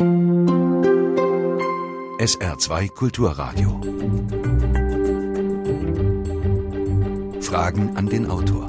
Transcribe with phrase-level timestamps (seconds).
[0.00, 3.80] SR2 Kulturradio.
[7.40, 8.68] Fragen an den Autor.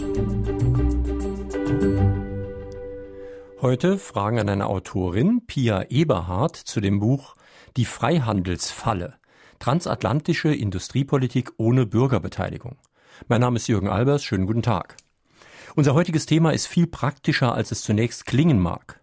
[3.62, 7.36] Heute Fragen an eine Autorin, Pia Eberhardt, zu dem Buch
[7.78, 9.14] Die Freihandelsfalle.
[9.60, 12.78] Transatlantische Industriepolitik ohne Bürgerbeteiligung.
[13.28, 14.24] Mein Name ist Jürgen Albers.
[14.24, 14.98] Schönen guten Tag.
[15.76, 18.99] Unser heutiges Thema ist viel praktischer, als es zunächst klingen mag.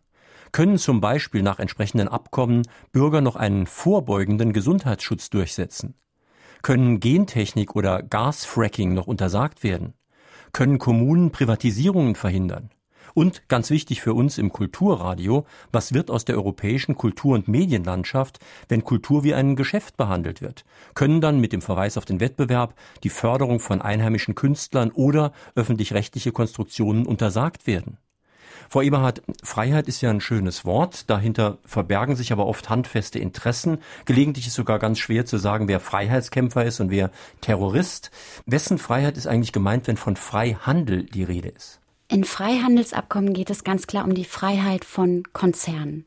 [0.52, 5.94] Können zum Beispiel nach entsprechenden Abkommen Bürger noch einen vorbeugenden Gesundheitsschutz durchsetzen?
[6.62, 9.94] Können Gentechnik oder Gasfracking noch untersagt werden?
[10.52, 12.70] Können Kommunen Privatisierungen verhindern?
[13.14, 18.40] Und ganz wichtig für uns im Kulturradio, was wird aus der europäischen Kultur- und Medienlandschaft,
[18.68, 20.66] wenn Kultur wie ein Geschäft behandelt wird?
[20.94, 22.74] Können dann mit dem Verweis auf den Wettbewerb
[23.04, 27.96] die Förderung von einheimischen Künstlern oder öffentlich-rechtliche Konstruktionen untersagt werden?
[28.68, 31.08] Frau Eberhardt, Freiheit ist ja ein schönes Wort.
[31.10, 33.78] Dahinter verbergen sich aber oft handfeste Interessen.
[34.04, 38.10] Gelegentlich ist sogar ganz schwer zu sagen, wer Freiheitskämpfer ist und wer Terrorist.
[38.46, 41.80] Wessen Freiheit ist eigentlich gemeint, wenn von Freihandel die Rede ist?
[42.08, 46.04] In Freihandelsabkommen geht es ganz klar um die Freiheit von Konzernen.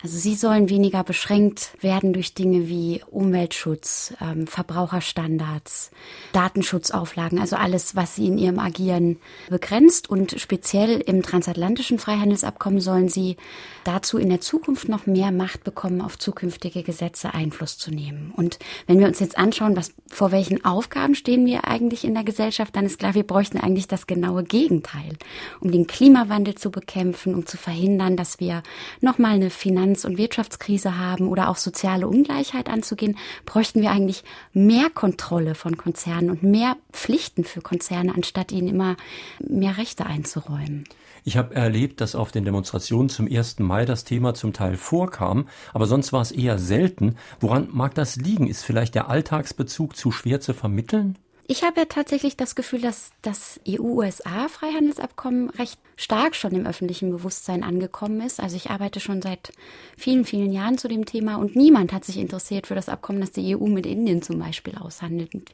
[0.00, 5.90] Also sie sollen weniger beschränkt werden durch Dinge wie Umweltschutz, ähm, Verbraucherstandards,
[6.32, 10.08] Datenschutzauflagen, also alles, was sie in ihrem Agieren begrenzt.
[10.08, 13.36] Und speziell im transatlantischen Freihandelsabkommen sollen sie
[13.82, 18.32] dazu in der Zukunft noch mehr Macht bekommen, auf zukünftige Gesetze Einfluss zu nehmen.
[18.36, 22.24] Und wenn wir uns jetzt anschauen, was, vor welchen Aufgaben stehen wir eigentlich in der
[22.24, 25.18] Gesellschaft, dann ist klar, wir bräuchten eigentlich das genaue Gegenteil
[25.60, 28.62] um den Klimawandel zu bekämpfen, um zu verhindern, dass wir
[29.00, 34.90] nochmal eine Finanz- und Wirtschaftskrise haben oder auch soziale Ungleichheit anzugehen, bräuchten wir eigentlich mehr
[34.90, 38.96] Kontrolle von Konzernen und mehr Pflichten für Konzerne, anstatt ihnen immer
[39.40, 40.84] mehr Rechte einzuräumen.
[41.24, 43.58] Ich habe erlebt, dass auf den Demonstrationen zum 1.
[43.58, 47.16] Mai das Thema zum Teil vorkam, aber sonst war es eher selten.
[47.40, 48.46] Woran mag das liegen?
[48.46, 51.18] Ist vielleicht der Alltagsbezug zu schwer zu vermitteln?
[51.50, 57.64] Ich habe ja tatsächlich das Gefühl, dass das EU-USA-Freihandelsabkommen recht stark schon im öffentlichen Bewusstsein
[57.64, 58.38] angekommen ist.
[58.38, 59.52] Also ich arbeite schon seit
[59.98, 63.32] vielen, vielen Jahren zu dem Thema und niemand hat sich interessiert für das Abkommen, das
[63.32, 65.34] die EU mit Indien zum Beispiel aushandelt.
[65.34, 65.50] Und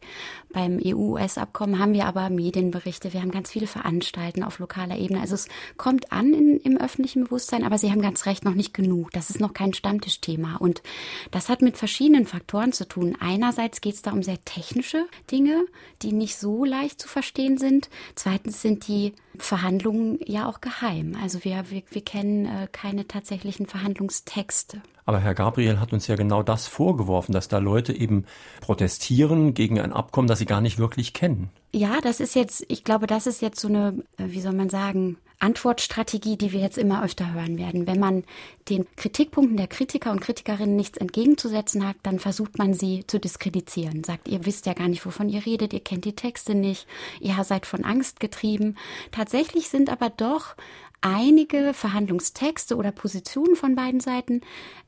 [0.53, 5.23] beim EU-US-Abkommen haben wir aber Medienberichte, wir haben ganz viele Veranstaltungen auf lokaler Ebene.
[5.23, 5.49] Also es
[5.79, 9.13] kommt an in, im öffentlichen Bewusstsein, aber Sie haben ganz recht, noch nicht genug.
[9.13, 10.57] Das ist noch kein Stammtischthema.
[10.57, 10.83] Und
[11.31, 13.17] das hat mit verschiedenen Faktoren zu tun.
[13.19, 15.65] Einerseits geht es da um sehr technische Dinge,
[16.03, 17.89] die nicht so leicht zu verstehen sind.
[18.15, 21.17] Zweitens sind die Verhandlungen ja auch geheim.
[21.23, 24.83] Also wir, wir, wir kennen äh, keine tatsächlichen Verhandlungstexte.
[25.05, 28.25] Aber Herr Gabriel hat uns ja genau das vorgeworfen, dass da Leute eben
[28.61, 31.51] protestieren gegen ein Abkommen, das sie gar nicht wirklich kennen.
[31.73, 34.69] Ja, das ist jetzt, ich glaube, das ist jetzt so eine, äh, wie soll man
[34.69, 37.87] sagen, Antwortstrategie, die wir jetzt immer öfter hören werden.
[37.87, 38.25] Wenn man
[38.69, 44.03] den Kritikpunkten der Kritiker und Kritikerinnen nichts entgegenzusetzen hat, dann versucht man sie zu diskreditieren.
[44.03, 46.87] Sagt, ihr wisst ja gar nicht, wovon ihr redet, ihr kennt die Texte nicht,
[47.21, 48.77] ihr seid von Angst getrieben.
[49.13, 50.57] Tatsächlich sind aber doch
[51.03, 54.41] einige Verhandlungstexte oder Positionen von beiden Seiten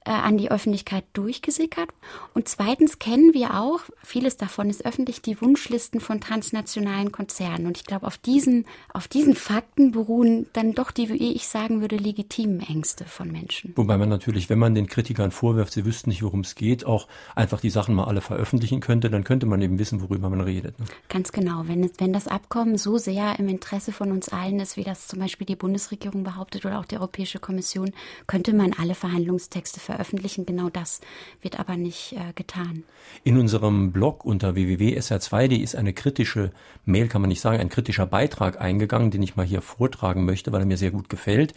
[0.04, 1.88] äh, an die Öffentlichkeit durchgesickert.
[2.34, 7.66] Und zweitens kennen wir auch, vieles davon ist öffentlich, die Wunschlisten von transnationalen Konzernen.
[7.66, 11.81] Und ich glaube, auf diesen, auf diesen Fakten beruhen dann doch die, wie ich sagen
[11.81, 13.72] würde, legitimen Ängste von Menschen.
[13.76, 17.09] Wobei man natürlich, wenn man den Kritikern vorwirft, sie wüssten nicht, worum es geht, auch
[17.34, 20.78] einfach die Sachen mal alle veröffentlichen könnte, dann könnte man eben wissen, worüber man redet.
[20.78, 20.86] Ne?
[21.09, 21.65] Ganz genau.
[21.66, 25.19] Wenn, wenn das Abkommen so sehr im Interesse von uns allen ist, wie das zum
[25.19, 27.92] Beispiel die Bundesregierung behauptet oder auch die Europäische Kommission,
[28.26, 30.44] könnte man alle Verhandlungstexte veröffentlichen.
[30.44, 31.00] Genau das
[31.41, 32.84] wird aber nicht äh, getan.
[33.25, 36.53] In unserem Blog unter www.sr2.de ist eine kritische
[36.84, 40.53] Mail, kann man nicht sagen, ein kritischer Beitrag eingegangen, den ich mal hier vortragen möchte,
[40.53, 41.54] weil er mir sehr gut gefällt.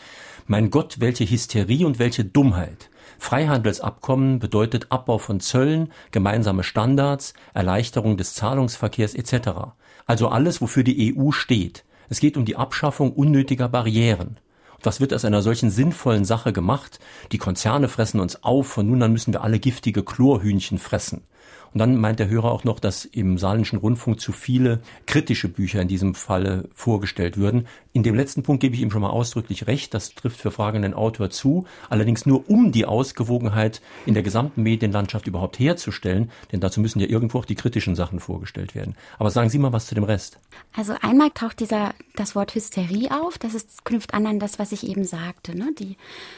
[0.48, 2.90] Mein Gott, welche Hysterie und welche Dummheit.
[3.20, 9.76] Freihandelsabkommen bedeutet Abbau von Zöllen, gemeinsame Standards, Erleichterung des Zahlungsverkehrs etc.
[10.06, 11.84] Also alles, wofür die EU steht.
[12.10, 14.38] Es geht um die Abschaffung unnötiger Barrieren.
[14.84, 17.00] Was wird aus einer solchen sinnvollen Sache gemacht?
[17.32, 21.22] Die Konzerne fressen uns auf, von nun an müssen wir alle giftige Chlorhühnchen fressen.
[21.74, 25.82] Und dann meint der Hörer auch noch, dass im Saarländischen Rundfunk zu viele kritische Bücher
[25.82, 27.68] in diesem Falle vorgestellt würden.
[27.94, 29.94] In dem letzten Punkt gebe ich ihm schon mal ausdrücklich recht.
[29.94, 31.66] Das trifft für fragenden Autor zu.
[31.90, 36.32] Allerdings nur um die Ausgewogenheit in der gesamten Medienlandschaft überhaupt herzustellen.
[36.52, 38.96] Denn dazu müssen ja irgendwo auch die kritischen Sachen vorgestellt werden.
[39.18, 40.40] Aber sagen Sie mal was zu dem Rest.
[40.76, 43.38] Also einmal taucht dieser, das Wort Hysterie auf.
[43.38, 45.58] Das ist, knüpft an an das, was ich eben sagte.
[45.58, 45.74] Ne?
[45.80, 45.98] Die,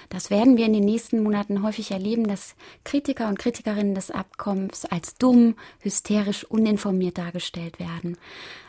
[0.09, 4.85] das werden wir in den nächsten Monaten häufig erleben, dass Kritiker und Kritikerinnen des Abkommens
[4.85, 8.17] als dumm, hysterisch, uninformiert dargestellt werden.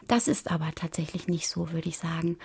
[0.07, 2.39] Das ist aber tatsächlich nicht so, würde ich sagen.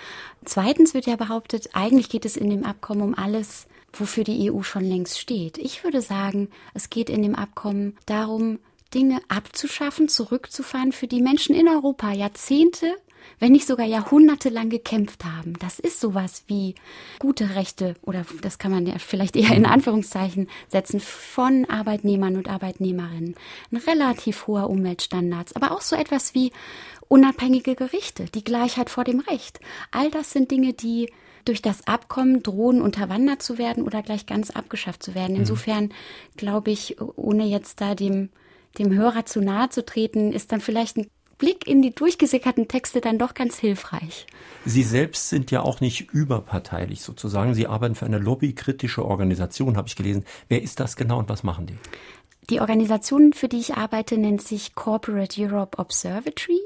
[0.45, 4.63] Zweitens wird ja behauptet, eigentlich geht es in dem Abkommen um alles, wofür die EU
[4.63, 5.57] schon längst steht.
[5.59, 8.59] Ich würde sagen, es geht in dem Abkommen darum,
[8.93, 12.95] Dinge abzuschaffen, zurückzufahren, für die Menschen in Europa Jahrzehnte
[13.39, 15.53] wenn nicht sogar jahrhundertelang gekämpft haben.
[15.59, 16.75] Das ist sowas wie
[17.19, 22.49] gute Rechte oder das kann man ja vielleicht eher in Anführungszeichen setzen von Arbeitnehmern und
[22.49, 23.35] Arbeitnehmerinnen.
[23.71, 26.51] Ein relativ hoher Umweltstandards, aber auch so etwas wie
[27.07, 29.59] unabhängige Gerichte, die Gleichheit vor dem Recht.
[29.91, 31.11] All das sind Dinge, die
[31.45, 35.33] durch das Abkommen drohen unterwandert zu werden oder gleich ganz abgeschafft zu werden.
[35.33, 35.39] Mhm.
[35.39, 35.89] Insofern
[36.37, 38.29] glaube ich, ohne jetzt da dem
[38.77, 43.01] dem Hörer zu nahe zu treten, ist dann vielleicht ein Blick in die durchgesickerten Texte
[43.01, 44.27] dann doch ganz hilfreich.
[44.65, 47.55] Sie selbst sind ja auch nicht überparteilich sozusagen.
[47.55, 50.25] Sie arbeiten für eine lobbykritische Organisation, habe ich gelesen.
[50.49, 51.77] Wer ist das genau und was machen die?
[52.49, 56.61] Die Organisation, für die ich arbeite, nennt sich Corporate Europe Observatory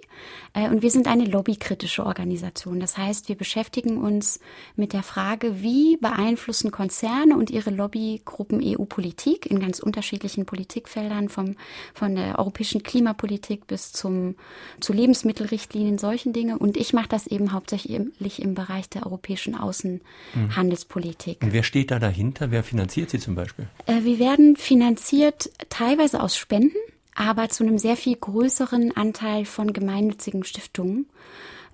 [0.53, 2.79] äh, und wir sind eine lobbykritische Organisation.
[2.79, 4.39] Das heißt, wir beschäftigen uns
[4.77, 11.55] mit der Frage, wie beeinflussen Konzerne und ihre Lobbygruppen EU-Politik in ganz unterschiedlichen Politikfeldern, vom,
[11.93, 14.35] von der europäischen Klimapolitik bis zum,
[14.79, 16.57] zu Lebensmittelrichtlinien, solchen Dinge.
[16.59, 21.43] Und ich mache das eben hauptsächlich im Bereich der europäischen Außenhandelspolitik.
[21.43, 22.51] Und wer steht da dahinter?
[22.51, 23.67] Wer finanziert sie zum Beispiel?
[23.85, 26.77] Äh, wir werden finanziert teilweise aus Spenden,
[27.15, 31.07] aber zu einem sehr viel größeren Anteil von gemeinnützigen Stiftungen.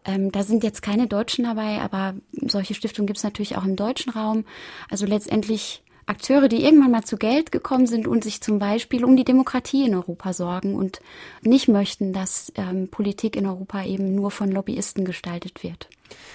[0.06, 3.76] Ähm, da sind jetzt keine Deutschen dabei, aber solche Stiftungen gibt es natürlich auch im
[3.76, 4.46] deutschen Raum.
[4.90, 9.18] Also letztendlich Akteure, die irgendwann mal zu Geld gekommen sind und sich zum Beispiel um
[9.18, 11.02] die Demokratie in Europa sorgen und
[11.42, 15.90] nicht möchten, dass ähm, Politik in Europa eben nur von Lobbyisten gestaltet wird.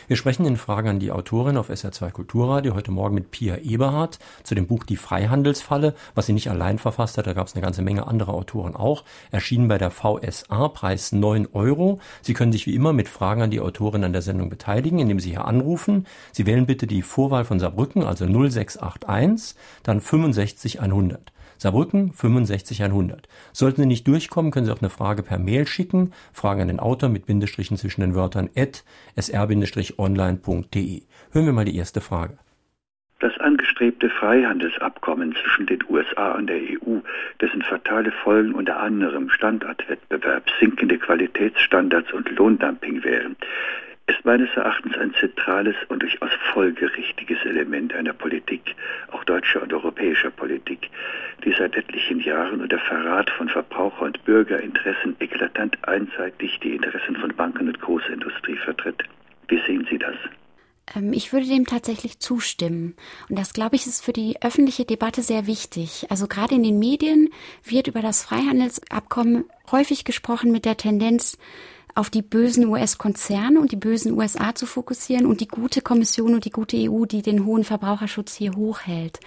[0.06, 4.19] Wir sprechen in Frage an die Autorin auf SR2 Kulturradio heute Morgen mit Pia Eberhardt
[4.43, 7.26] zu dem Buch Die Freihandelsfalle, was sie nicht allein verfasst hat.
[7.26, 9.05] Da gab es eine ganze Menge anderer Autoren auch.
[9.31, 12.00] Erschienen bei der VSA, Preis 9 Euro.
[12.21, 15.21] Sie können sich wie immer mit Fragen an die Autorin an der Sendung beteiligen, indem
[15.21, 16.06] Sie hier anrufen.
[16.32, 21.32] Sie wählen bitte die Vorwahl von Saarbrücken, also 0681, dann 65 100.
[21.58, 23.28] Saarbrücken 65 100.
[23.52, 26.12] Sollten Sie nicht durchkommen, können Sie auch eine Frage per Mail schicken.
[26.32, 28.84] Fragen an den Autor mit Bindestrichen zwischen den Wörtern at
[29.16, 31.02] sr-online.de.
[31.32, 32.38] Hören wir mal die erste Frage.
[33.20, 36.98] Das angestrebte Freihandelsabkommen zwischen den USA und der EU,
[37.40, 43.36] dessen fatale Folgen unter anderem Standortwettbewerb, sinkende Qualitätsstandards und Lohndumping wären,
[44.06, 48.74] ist meines Erachtens ein zentrales und durchaus folgerichtiges Element einer Politik,
[49.12, 50.90] auch deutscher und europäischer Politik,
[51.44, 57.34] die seit etlichen Jahren unter Verrat von Verbraucher- und Bürgerinteressen eklatant einseitig die Interessen von
[57.34, 59.04] Banken und Großindustrie vertritt.
[59.48, 60.16] Wie sehen Sie das?
[60.94, 62.96] Ähm, ich würde dem tatsächlich zustimmen.
[63.28, 66.06] Und das, glaube ich, ist für die öffentliche Debatte sehr wichtig.
[66.10, 67.30] Also gerade in den Medien
[67.64, 71.38] wird über das Freihandelsabkommen häufig gesprochen mit der Tendenz,
[71.94, 76.44] auf die bösen US-Konzerne und die bösen USA zu fokussieren und die gute Kommission und
[76.44, 79.20] die gute EU, die den hohen Verbraucherschutz hier hochhält.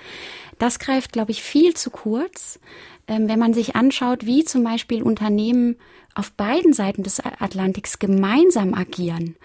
[0.60, 2.60] Das greift, glaube ich, viel zu kurz,
[3.08, 5.78] ähm, wenn man sich anschaut, wie zum Beispiel Unternehmen
[6.14, 9.36] auf beiden Seiten des Atlantiks gemeinsam agieren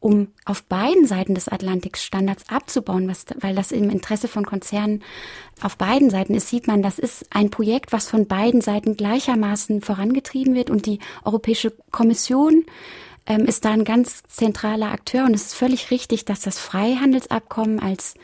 [0.00, 5.02] um auf beiden Seiten des Atlantiks Standards abzubauen, was, weil das im Interesse von Konzernen
[5.60, 9.82] auf beiden Seiten ist, sieht man, das ist ein Projekt, was von beiden Seiten gleichermaßen
[9.82, 12.64] vorangetrieben wird und die Europäische Kommission
[13.26, 17.78] ähm, ist da ein ganz zentraler Akteur und es ist völlig richtig, dass das Freihandelsabkommen
[17.78, 18.14] als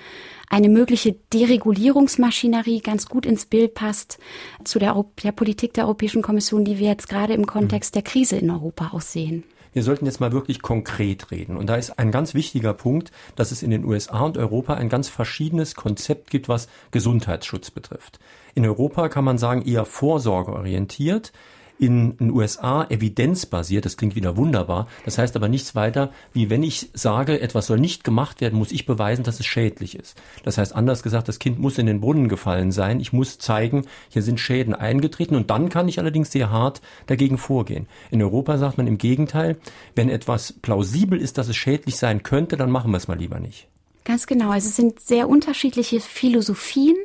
[0.49, 4.19] eine mögliche Deregulierungsmaschinerie ganz gut ins Bild passt
[4.65, 8.37] zu der, der Politik der Europäischen Kommission, die wir jetzt gerade im Kontext der Krise
[8.37, 9.45] in Europa auch sehen
[9.77, 11.59] wir sollten jetzt mal wirklich konkret reden.
[11.59, 14.89] Und da ist ein ganz wichtiger Punkt, dass es in den USA und Europa ein
[14.89, 18.19] ganz verschiedenes Konzept gibt, was Gesundheitsschutz betrifft.
[18.55, 21.31] In Europa kann man sagen eher vorsorgeorientiert
[21.79, 23.85] in den USA evidenzbasiert.
[23.85, 24.89] Das klingt wieder wunderbar.
[25.05, 28.73] Das heißt aber nichts weiter, wie wenn ich sage, etwas soll nicht gemacht werden, muss
[28.73, 30.21] ich beweisen, dass es schädlich ist.
[30.45, 33.01] Das heißt anders gesagt, das Kind muss in den Brunnen gefallen sein.
[33.01, 37.39] Ich muss zeigen, hier sind Schäden eingetreten und dann kann ich allerdings sehr hart dagegen
[37.39, 37.87] vorgehen.
[38.11, 39.57] In Europa sagt man im Gegenteil,
[39.95, 43.39] wenn etwas plausibel ist, dass es schädlich sein könnte, dann machen wir es mal lieber
[43.39, 43.69] nicht.
[44.05, 44.51] Ganz genau.
[44.51, 46.97] Also es sind sehr unterschiedliche Philosophien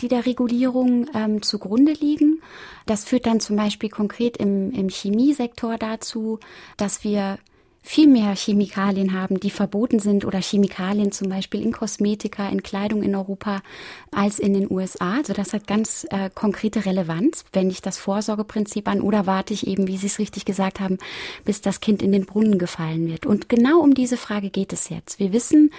[0.00, 2.42] die der Regulierung ähm, zugrunde liegen.
[2.86, 6.38] Das führt dann zum Beispiel konkret im, im Chemiesektor dazu,
[6.76, 7.38] dass wir
[7.86, 13.04] viel mehr Chemikalien haben, die verboten sind oder Chemikalien zum Beispiel in Kosmetika, in Kleidung
[13.04, 13.62] in Europa
[14.10, 15.18] als in den USA.
[15.18, 17.44] Also das hat ganz äh, konkrete Relevanz.
[17.52, 20.98] Wende ich das Vorsorgeprinzip an oder warte ich eben, wie Sie es richtig gesagt haben,
[21.44, 23.24] bis das Kind in den Brunnen gefallen wird?
[23.24, 25.20] Und genau um diese Frage geht es jetzt.
[25.20, 25.70] Wir wissen,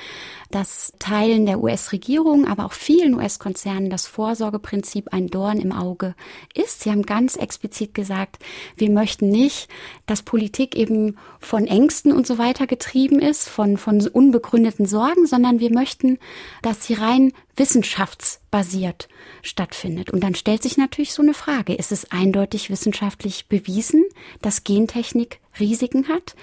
[0.50, 6.16] dass Teilen der US-Regierung, aber auch vielen US-Konzernen das Vorsorgeprinzip ein Dorn im Auge
[6.54, 6.82] ist.
[6.82, 8.40] Sie haben ganz explizit gesagt,
[8.78, 9.68] wir möchten nicht,
[10.06, 15.26] dass Politik eben von Ängsten Ängsten und so weiter getrieben ist, von, von unbegründeten Sorgen,
[15.26, 16.20] sondern wir möchten,
[16.62, 19.08] dass sie rein wissenschaftsbasiert
[19.42, 20.12] stattfindet.
[20.12, 24.06] Und dann stellt sich natürlich so eine Frage, ist es eindeutig wissenschaftlich bewiesen,
[24.44, 26.36] dass Gentechnik Risiken hat?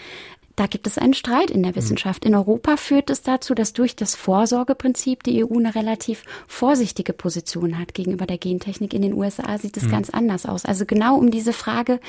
[0.56, 1.76] Da gibt es einen Streit in der mhm.
[1.76, 2.24] Wissenschaft.
[2.24, 7.78] In Europa führt es dazu, dass durch das Vorsorgeprinzip die EU eine relativ vorsichtige Position
[7.78, 8.94] hat gegenüber der Gentechnik.
[8.94, 9.90] In den USA sieht es mhm.
[9.90, 10.64] ganz anders aus.
[10.64, 12.00] Also genau um diese Frage,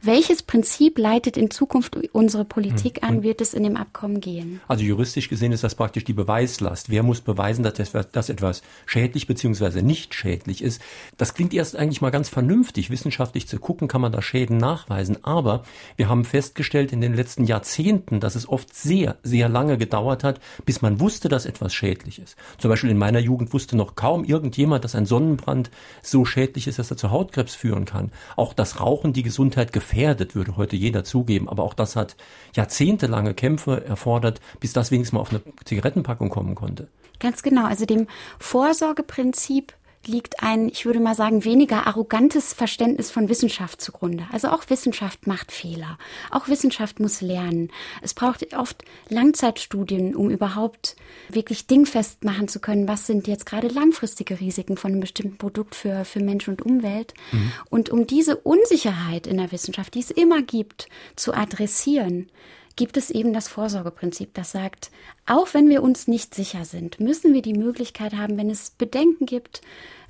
[0.00, 3.08] welches Prinzip leitet in Zukunft unsere Politik hm.
[3.08, 4.60] an, wird es in dem Abkommen gehen?
[4.68, 6.88] Also juristisch gesehen ist das praktisch die Beweislast.
[6.88, 9.82] Wer muss beweisen, dass, das, dass etwas schädlich bzw.
[9.82, 10.80] nicht schädlich ist?
[11.16, 12.90] Das klingt erst eigentlich mal ganz vernünftig.
[12.90, 15.24] Wissenschaftlich zu gucken, kann man da Schäden nachweisen.
[15.24, 15.64] Aber
[15.96, 17.77] wir haben festgestellt in den letzten Jahrzehnten,
[18.20, 22.36] dass es oft sehr, sehr lange gedauert hat, bis man wusste, dass etwas schädlich ist.
[22.58, 25.70] Zum Beispiel in meiner Jugend wusste noch kaum irgendjemand, dass ein Sonnenbrand
[26.02, 28.10] so schädlich ist, dass er zu Hautkrebs führen kann.
[28.36, 31.48] Auch das Rauchen die Gesundheit gefährdet, würde heute jeder zugeben.
[31.48, 32.16] Aber auch das hat
[32.54, 36.88] jahrzehntelange Kämpfe erfordert, bis das wenigstens mal auf eine Zigarettenpackung kommen konnte.
[37.20, 37.66] Ganz genau.
[37.66, 38.06] Also dem
[38.38, 39.72] Vorsorgeprinzip
[40.08, 44.26] liegt ein, ich würde mal sagen, weniger arrogantes Verständnis von Wissenschaft zugrunde.
[44.32, 45.98] Also auch Wissenschaft macht Fehler.
[46.30, 47.70] Auch Wissenschaft muss lernen.
[48.02, 50.96] Es braucht oft Langzeitstudien, um überhaupt
[51.28, 55.74] wirklich dingfest machen zu können, was sind jetzt gerade langfristige Risiken von einem bestimmten Produkt
[55.74, 57.14] für, für Mensch und Umwelt.
[57.30, 57.52] Mhm.
[57.70, 62.30] Und um diese Unsicherheit in der Wissenschaft, die es immer gibt, zu adressieren,
[62.78, 64.92] gibt es eben das Vorsorgeprinzip, das sagt,
[65.26, 69.26] auch wenn wir uns nicht sicher sind, müssen wir die Möglichkeit haben, wenn es Bedenken
[69.26, 69.62] gibt,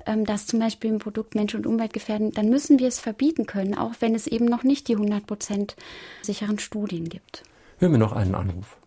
[0.09, 3.45] ähm, dass zum Beispiel ein Produkt Mensch und Umwelt gefährden, dann müssen wir es verbieten
[3.45, 5.75] können, auch wenn es eben noch nicht die 100 Prozent
[6.21, 7.43] sicheren Studien gibt.
[7.77, 8.77] Hören wir noch einen Anruf.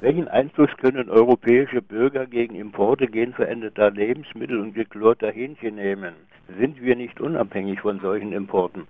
[0.00, 6.14] Welchen Einfluss können europäische Bürger gegen Importe genveränderter Lebensmittel und geklorter Hähnchen nehmen?
[6.58, 8.86] Sind wir nicht unabhängig von solchen Importen?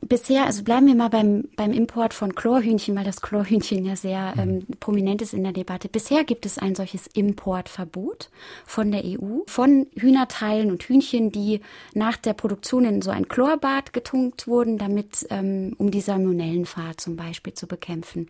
[0.00, 4.34] Bisher, also bleiben wir mal beim, beim Import von Chlorhühnchen, weil das Chlorhühnchen ja sehr
[4.36, 4.40] mhm.
[4.40, 5.88] ähm, prominent ist in der Debatte.
[5.88, 8.30] Bisher gibt es ein solches Importverbot
[8.64, 11.60] von der EU von Hühnerteilen und Hühnchen, die
[11.94, 17.16] nach der Produktion in so ein Chlorbad getunkt wurden, damit ähm, um die Salmonellenfahrt zum
[17.16, 18.28] Beispiel zu bekämpfen.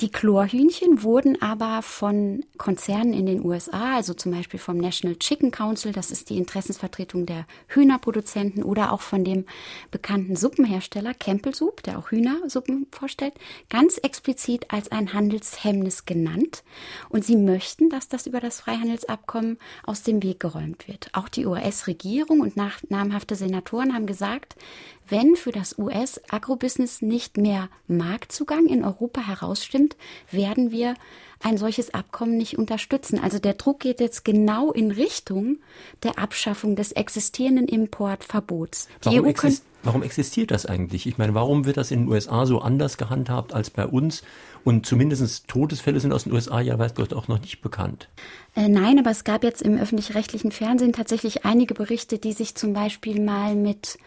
[0.00, 5.50] Die Chlorhühnchen wurden aber von Konzernen in den USA, also zum Beispiel vom National Chicken
[5.50, 9.44] Council, das ist die Interessensvertretung der Hühnerproduzenten, oder auch von dem
[9.90, 13.34] bekannten Suppenhersteller Campbell Soup, der auch Hühnersuppen vorstellt,
[13.68, 16.64] ganz explizit als ein Handelshemmnis genannt.
[17.08, 21.10] Und sie möchten, dass das über das Freihandelsabkommen aus dem Weg geräumt wird.
[21.12, 24.56] Auch die US-Regierung und namhafte Senatoren haben gesagt,
[25.08, 29.96] wenn für das US-Agrobusiness nicht mehr Marktzugang in Europa herausstimmt,
[30.30, 30.94] werden wir
[31.42, 33.18] ein solches Abkommen nicht unterstützen.
[33.18, 35.58] Also der Druck geht jetzt genau in Richtung
[36.02, 38.88] der Abschaffung des existierenden Importverbots.
[39.02, 41.06] Warum, exist warum, existiert das eigentlich?
[41.06, 44.22] Ich meine, warum wird das in den USA so anders gehandhabt als bei uns?
[44.64, 48.08] Und zumindest Todesfälle sind aus den USA ja weiß Gott auch noch nicht bekannt.
[48.54, 52.72] Äh, nein, aber es gab jetzt im öffentlich-rechtlichen Fernsehen tatsächlich einige Berichte, die sich zum
[52.72, 53.98] Beispiel mal mit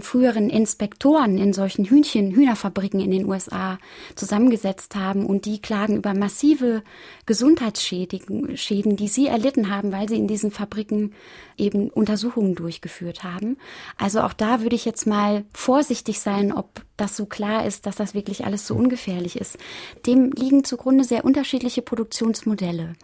[0.00, 3.78] früheren Inspektoren in solchen Hühnchen, Hühnerfabriken in den USA
[4.14, 6.82] zusammengesetzt haben und die klagen über massive
[7.26, 11.12] Gesundheitsschäden, Schäden, die sie erlitten haben, weil sie in diesen Fabriken
[11.56, 13.56] eben Untersuchungen durchgeführt haben.
[13.96, 17.96] Also auch da würde ich jetzt mal vorsichtig sein, ob das so klar ist, dass
[17.96, 19.58] das wirklich alles so ungefährlich ist.
[20.06, 22.94] Dem liegen zugrunde sehr unterschiedliche Produktionsmodelle.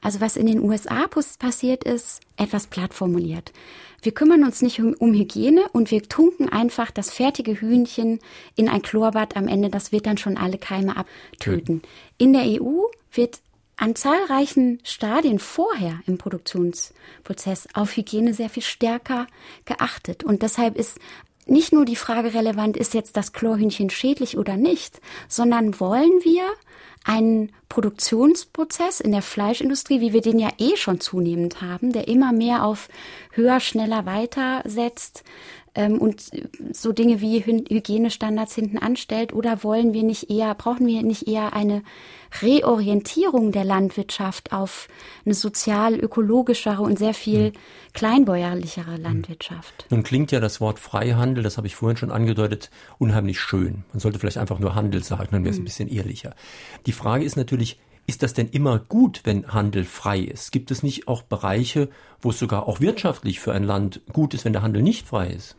[0.00, 3.52] Also was in den USA passiert ist, etwas platt formuliert.
[4.02, 8.18] Wir kümmern uns nicht um, um, Hygiene und wir tunken einfach das fertige Hühnchen
[8.56, 9.70] in ein Chlorbad am Ende.
[9.70, 11.82] Das wird dann schon alle Keime abtöten.
[12.18, 12.82] In der EU
[13.12, 13.40] wird
[13.76, 19.28] an zahlreichen Stadien vorher im Produktionsprozess auf Hygiene sehr viel stärker
[19.64, 20.24] geachtet.
[20.24, 20.98] Und deshalb ist
[21.46, 26.44] nicht nur die Frage relevant, ist jetzt das Chlorhühnchen schädlich oder nicht, sondern wollen wir
[27.04, 32.32] einen Produktionsprozess in der Fleischindustrie, wie wir den ja eh schon zunehmend haben, der immer
[32.32, 32.88] mehr auf
[33.32, 35.24] höher, schneller, weiter setzt,
[35.74, 36.30] ähm, und
[36.72, 39.32] so Dinge wie Hygienestandards hinten anstellt?
[39.32, 41.82] Oder wollen wir nicht eher, brauchen wir nicht eher eine
[42.40, 44.88] Reorientierung der Landwirtschaft auf
[45.24, 47.52] eine sozial ökologischere und sehr viel hm.
[47.92, 49.02] kleinbäuerlichere hm.
[49.02, 49.86] Landwirtschaft?
[49.90, 53.84] Nun klingt ja das Wort Freihandel, das habe ich vorhin schon angedeutet, unheimlich schön.
[53.92, 55.64] Man sollte vielleicht einfach nur Handel sagen, dann wäre es ein hm.
[55.64, 56.34] bisschen ehrlicher.
[56.86, 60.52] Die Frage ist natürlich, ist das denn immer gut, wenn Handel frei ist?
[60.52, 61.88] Gibt es nicht auch Bereiche,
[62.20, 65.28] wo es sogar auch wirtschaftlich für ein Land gut ist, wenn der Handel nicht frei
[65.28, 65.56] ist?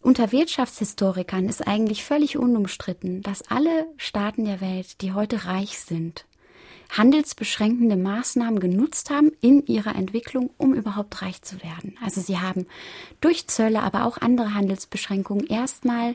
[0.00, 6.26] Unter Wirtschaftshistorikern ist eigentlich völlig unumstritten, dass alle Staaten der Welt, die heute reich sind,
[6.90, 11.96] handelsbeschränkende Maßnahmen genutzt haben in ihrer Entwicklung, um überhaupt reich zu werden.
[12.04, 12.66] Also sie haben
[13.20, 16.14] durch Zölle, aber auch andere Handelsbeschränkungen erstmal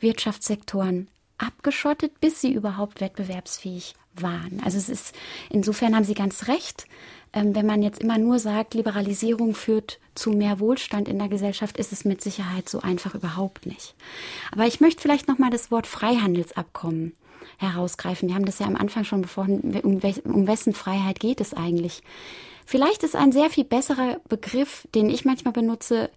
[0.00, 4.60] Wirtschaftssektoren abgeschottet, bis sie überhaupt wettbewerbsfähig waren.
[4.64, 5.14] Also es ist,
[5.50, 6.86] insofern haben Sie ganz recht.
[7.32, 11.76] Ähm, wenn man jetzt immer nur sagt, Liberalisierung führt zu mehr Wohlstand in der Gesellschaft,
[11.76, 13.94] ist es mit Sicherheit so einfach überhaupt nicht.
[14.50, 17.12] Aber ich möchte vielleicht noch mal das Wort Freihandelsabkommen
[17.58, 18.28] herausgreifen.
[18.28, 19.78] Wir haben das ja am Anfang schon besprochen.
[19.82, 22.02] Um, um wessen Freiheit geht es eigentlich?
[22.64, 26.10] Vielleicht ist ein sehr viel besserer Begriff, den ich manchmal benutze,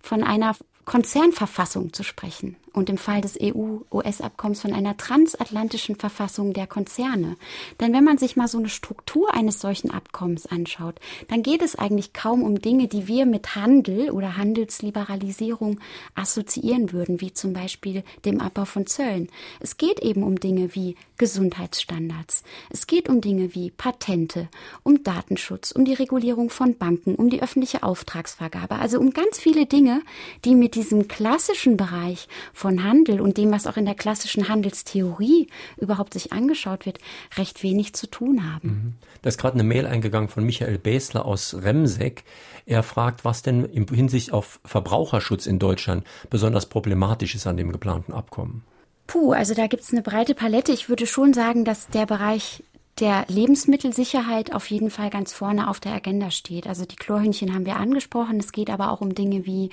[0.00, 6.66] von einer Konzernverfassung zu sprechen und im Fall des EU-US-Abkommens von einer transatlantischen Verfassung der
[6.66, 7.36] Konzerne.
[7.80, 10.96] Denn wenn man sich mal so eine Struktur eines solchen Abkommens anschaut,
[11.28, 15.80] dann geht es eigentlich kaum um Dinge, die wir mit Handel oder Handelsliberalisierung
[16.14, 19.28] assoziieren würden, wie zum Beispiel dem Abbau von Zöllen.
[19.60, 22.44] Es geht eben um Dinge wie Gesundheitsstandards.
[22.70, 24.48] Es geht um Dinge wie Patente,
[24.82, 29.66] um Datenschutz, um die Regulierung von Banken, um die öffentliche Auftragsvergabe, also um ganz viele
[29.66, 30.02] Dinge,
[30.44, 35.48] die mit diesem klassischen Bereich von Handel und dem, was auch in der klassischen Handelstheorie
[35.76, 36.98] überhaupt sich angeschaut wird,
[37.36, 38.68] recht wenig zu tun haben.
[38.68, 38.94] Mhm.
[39.22, 42.24] Da ist gerade eine Mail eingegangen von Michael Besler aus Remseck.
[42.66, 47.70] Er fragt, was denn im Hinsicht auf Verbraucherschutz in Deutschland besonders problematisch ist an dem
[47.70, 48.64] geplanten Abkommen.
[49.06, 50.70] Puh, also da gibt es eine breite Palette.
[50.72, 52.62] Ich würde schon sagen, dass der Bereich
[53.00, 56.66] der Lebensmittelsicherheit auf jeden Fall ganz vorne auf der Agenda steht.
[56.66, 58.38] Also die Chlorhühnchen haben wir angesprochen.
[58.40, 59.70] Es geht aber auch um Dinge wie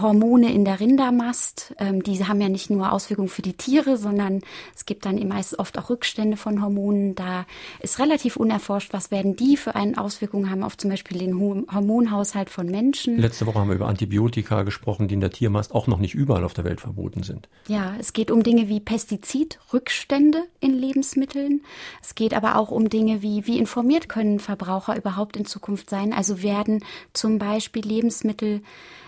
[0.00, 1.74] Hormone in der Rindermast.
[1.78, 4.40] Ähm, die haben ja nicht nur Auswirkungen für die Tiere, sondern
[4.74, 7.14] es gibt dann meist oft auch Rückstände von Hormonen.
[7.14, 7.46] Da
[7.80, 12.48] ist relativ unerforscht, was werden die für eine Auswirkungen haben auf zum Beispiel den Hormonhaushalt
[12.48, 13.18] von Menschen.
[13.18, 16.44] Letzte Woche haben wir über Antibiotika gesprochen, die in der Tiermast auch noch nicht überall
[16.44, 17.48] auf der Welt verboten sind.
[17.68, 21.62] Ja, es geht um Dinge wie Pestizidrückstände in Lebensmitteln.
[22.00, 26.12] Es geht aber auch um Dinge wie, wie informiert können Verbraucher überhaupt in Zukunft sein?
[26.12, 28.62] Also werden zum Beispiel Lebensmittel,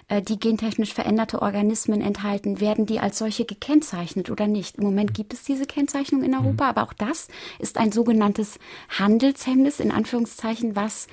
[0.09, 4.77] äh, die gentechnisch veränderte Organismen enthalten, werden die als solche gekennzeichnet oder nicht?
[4.77, 6.71] Im Moment gibt es diese Kennzeichnung in Europa, mhm.
[6.71, 8.59] aber auch das ist ein sogenanntes
[8.89, 11.07] Handelshemmnis, in Anführungszeichen, was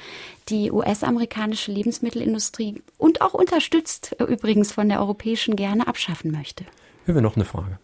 [0.49, 6.65] die US-amerikanische Lebensmittelindustrie und auch unterstützt äh, übrigens von der europäischen gerne abschaffen möchte.
[7.05, 7.79] Hören wir noch eine Frage.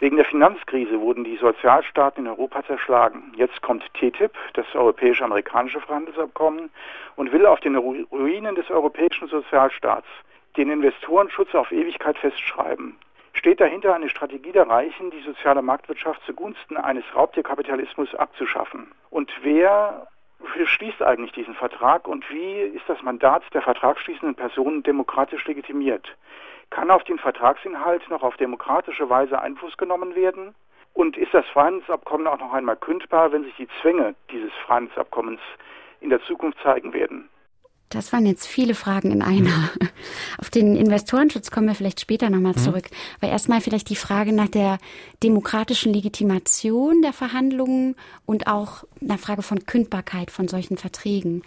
[0.00, 3.32] Wegen der Finanzkrise wurden die Sozialstaaten in Europa zerschlagen.
[3.36, 6.70] Jetzt kommt TTIP, das europäisch-amerikanische Freihandelsabkommen,
[7.16, 10.08] und will auf den Ruinen des europäischen Sozialstaats
[10.56, 12.96] den Investorenschutz auf Ewigkeit festschreiben.
[13.32, 18.92] Steht dahinter eine Strategie der Reichen, die soziale Marktwirtschaft zugunsten eines Raubtierkapitalismus abzuschaffen?
[19.10, 20.06] Und wer
[20.66, 26.16] schließt eigentlich diesen Vertrag und wie ist das Mandat der vertragsschließenden Personen demokratisch legitimiert?
[26.70, 30.54] Kann auf den Vertragsinhalt noch auf demokratische Weise Einfluss genommen werden?
[30.92, 35.40] Und ist das Freihandelsabkommen auch noch einmal kündbar, wenn sich die Zwänge dieses Freihandelsabkommens
[36.00, 37.28] in der Zukunft zeigen werden?
[37.94, 39.70] Das waren jetzt viele Fragen in einer.
[40.38, 42.58] Auf den Investorenschutz kommen wir vielleicht später nochmal mhm.
[42.58, 42.90] zurück.
[42.90, 42.96] Mhm.
[43.20, 44.78] Aber erstmal vielleicht die Frage nach der
[45.22, 47.94] demokratischen Legitimation der Verhandlungen
[48.26, 51.42] und auch einer Frage von Kündbarkeit von solchen Verträgen.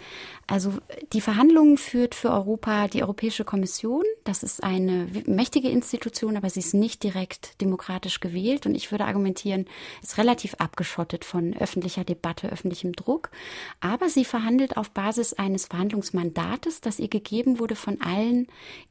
[0.50, 0.72] Also
[1.12, 4.02] die Verhandlungen führt für Europa die Europäische Kommission.
[4.24, 8.64] Das ist eine mächtige Institution, aber sie ist nicht direkt demokratisch gewählt.
[8.64, 9.66] Und ich würde argumentieren,
[10.02, 13.30] ist relativ abgeschottet von öffentlicher Debatte, öffentlichem Druck.
[13.80, 18.46] Aber sie verhandelt auf Basis eines Verhandlungsmandates, das ihr gegeben wurde von allen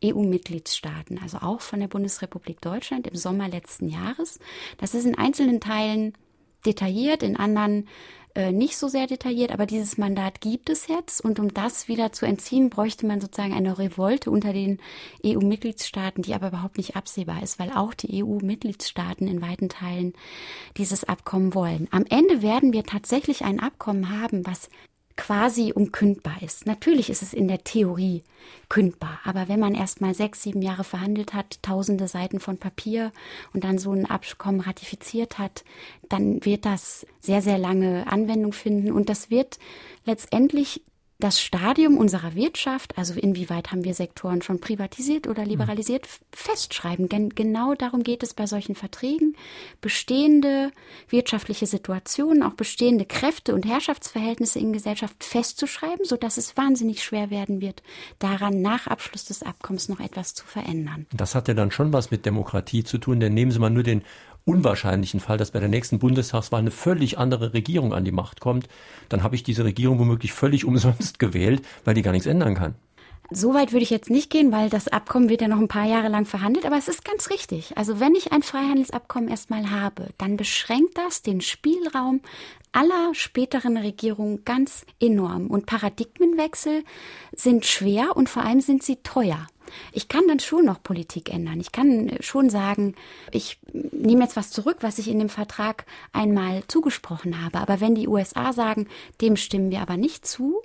[0.05, 4.37] EU-Mitgliedstaaten, also auch von der Bundesrepublik Deutschland im Sommer letzten Jahres.
[4.77, 6.13] Das ist in einzelnen Teilen
[6.67, 7.87] detailliert, in anderen
[8.37, 12.11] äh, nicht so sehr detailliert, aber dieses Mandat gibt es jetzt und um das wieder
[12.11, 14.77] zu entziehen, bräuchte man sozusagen eine Revolte unter den
[15.25, 20.13] EU-Mitgliedstaaten, die aber überhaupt nicht absehbar ist, weil auch die EU-Mitgliedstaaten in weiten Teilen
[20.77, 21.87] dieses Abkommen wollen.
[21.89, 24.69] Am Ende werden wir tatsächlich ein Abkommen haben, was
[25.17, 26.65] quasi unkündbar ist.
[26.65, 28.23] Natürlich ist es in der Theorie
[28.69, 33.11] kündbar, aber wenn man erst mal sechs, sieben Jahre verhandelt hat, tausende Seiten von Papier
[33.53, 35.65] und dann so ein Abkommen ratifiziert hat,
[36.07, 39.59] dann wird das sehr, sehr lange Anwendung finden und das wird
[40.05, 40.81] letztendlich
[41.19, 45.49] das Stadium unserer Wirtschaft, also inwieweit haben wir Sektoren schon privatisiert oder mhm.
[45.49, 47.09] liberalisiert, festschreiben.
[47.09, 49.35] Gen genau darum geht es bei solchen Verträgen,
[49.81, 50.71] bestehende
[51.09, 57.31] wirtschaftliche Situationen, auch bestehende Kräfte und Herrschaftsverhältnisse in Gesellschaft festzuschreiben, so dass es wahnsinnig schwer
[57.31, 57.81] werden wird,
[58.19, 61.07] daran nach Abschluss des Abkommens noch etwas zu verändern.
[61.13, 63.83] Das hat ja dann schon was mit Demokratie zu tun, denn nehmen Sie mal nur
[63.83, 64.03] den
[64.47, 68.67] unwahrscheinlichen Fall, dass bei der nächsten Bundestagswahl eine völlig andere Regierung an die Macht kommt,
[69.09, 72.75] dann habe ich diese Regierung womöglich völlig umsonst gewählt, weil die gar nichts ändern kann.
[73.29, 75.85] So weit würde ich jetzt nicht gehen, weil das Abkommen wird ja noch ein paar
[75.85, 77.77] Jahre lang verhandelt, aber es ist ganz richtig.
[77.77, 82.21] Also wenn ich ein Freihandelsabkommen erstmal habe, dann beschränkt das den Spielraum
[82.71, 85.47] aller späteren Regierungen ganz enorm.
[85.47, 86.85] Und Paradigmenwechsel
[87.35, 89.47] sind schwer und vor allem sind sie teuer.
[89.91, 91.59] Ich kann dann schon noch Politik ändern.
[91.59, 92.95] Ich kann schon sagen,
[93.31, 97.59] ich nehme jetzt was zurück, was ich in dem Vertrag einmal zugesprochen habe.
[97.59, 98.87] Aber wenn die USA sagen,
[99.21, 100.61] dem stimmen wir aber nicht zu,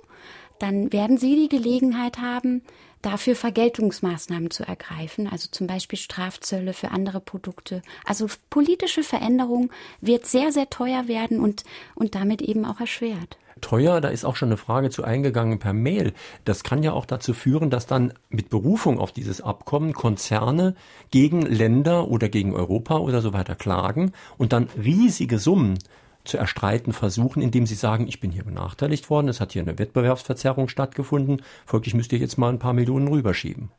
[0.59, 2.61] dann werden sie die Gelegenheit haben,
[3.01, 7.81] dafür Vergeltungsmaßnahmen zu ergreifen, also zum Beispiel Strafzölle für andere Produkte.
[8.05, 11.63] Also politische Veränderung wird sehr, sehr teuer werden und,
[11.95, 14.01] und damit eben auch erschwert teuer.
[14.01, 16.13] Da ist auch schon eine Frage zu eingegangen per Mail.
[16.45, 20.75] Das kann ja auch dazu führen, dass dann mit Berufung auf dieses Abkommen Konzerne
[21.11, 25.79] gegen Länder oder gegen Europa oder so weiter klagen und dann riesige Summen
[26.23, 29.77] zu erstreiten versuchen, indem sie sagen, ich bin hier benachteiligt worden, es hat hier eine
[29.77, 33.71] Wettbewerbsverzerrung stattgefunden, folglich müsst ihr jetzt mal ein paar Millionen rüberschieben.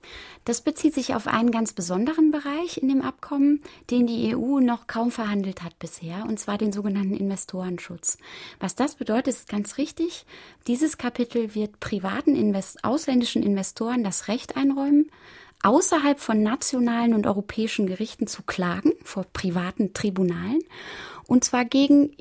[0.45, 4.87] Das bezieht sich auf einen ganz besonderen Bereich in dem Abkommen, den die EU noch
[4.87, 8.19] kaum verhandelt hat bisher, und zwar den sogenannten Investorenschutz.
[8.61, 10.27] Was das bedeutet, ist ganz richtig.
[10.67, 15.11] Dieses Kapitel wird privaten Invest ausländischen Investoren das Recht einräumen,
[15.63, 20.61] außerhalb von nationalen und europäischen Gerichten zu klagen, vor privaten Tribunalen,
[21.27, 22.15] und zwar gegen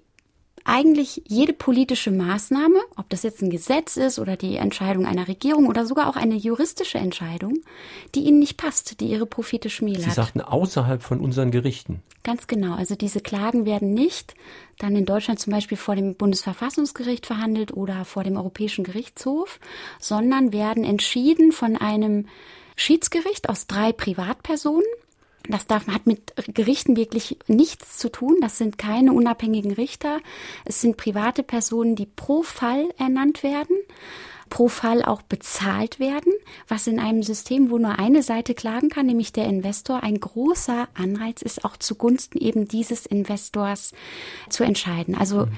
[0.65, 5.67] eigentlich jede politische Maßnahme, ob das jetzt ein Gesetz ist oder die Entscheidung einer Regierung
[5.67, 7.59] oder sogar auch eine juristische Entscheidung,
[8.15, 10.03] die ihnen nicht passt, die ihre Profite schmälert.
[10.03, 12.01] Sie sagten außerhalb von unseren Gerichten.
[12.23, 12.75] Ganz genau.
[12.75, 14.35] Also diese Klagen werden nicht
[14.77, 19.59] dann in Deutschland zum Beispiel vor dem Bundesverfassungsgericht verhandelt oder vor dem Europäischen Gerichtshof,
[19.99, 22.27] sondern werden entschieden von einem
[22.75, 24.85] Schiedsgericht aus drei Privatpersonen
[25.49, 28.37] das darf, hat mit Gerichten wirklich nichts zu tun.
[28.41, 30.19] Das sind keine unabhängigen Richter.
[30.65, 33.75] Es sind private Personen, die pro Fall ernannt werden,
[34.49, 36.31] pro Fall auch bezahlt werden,
[36.67, 40.87] was in einem System, wo nur eine Seite klagen kann, nämlich der Investor, ein großer
[40.93, 43.93] Anreiz ist, auch zugunsten eben dieses Investors
[44.49, 45.15] zu entscheiden.
[45.15, 45.57] Also mhm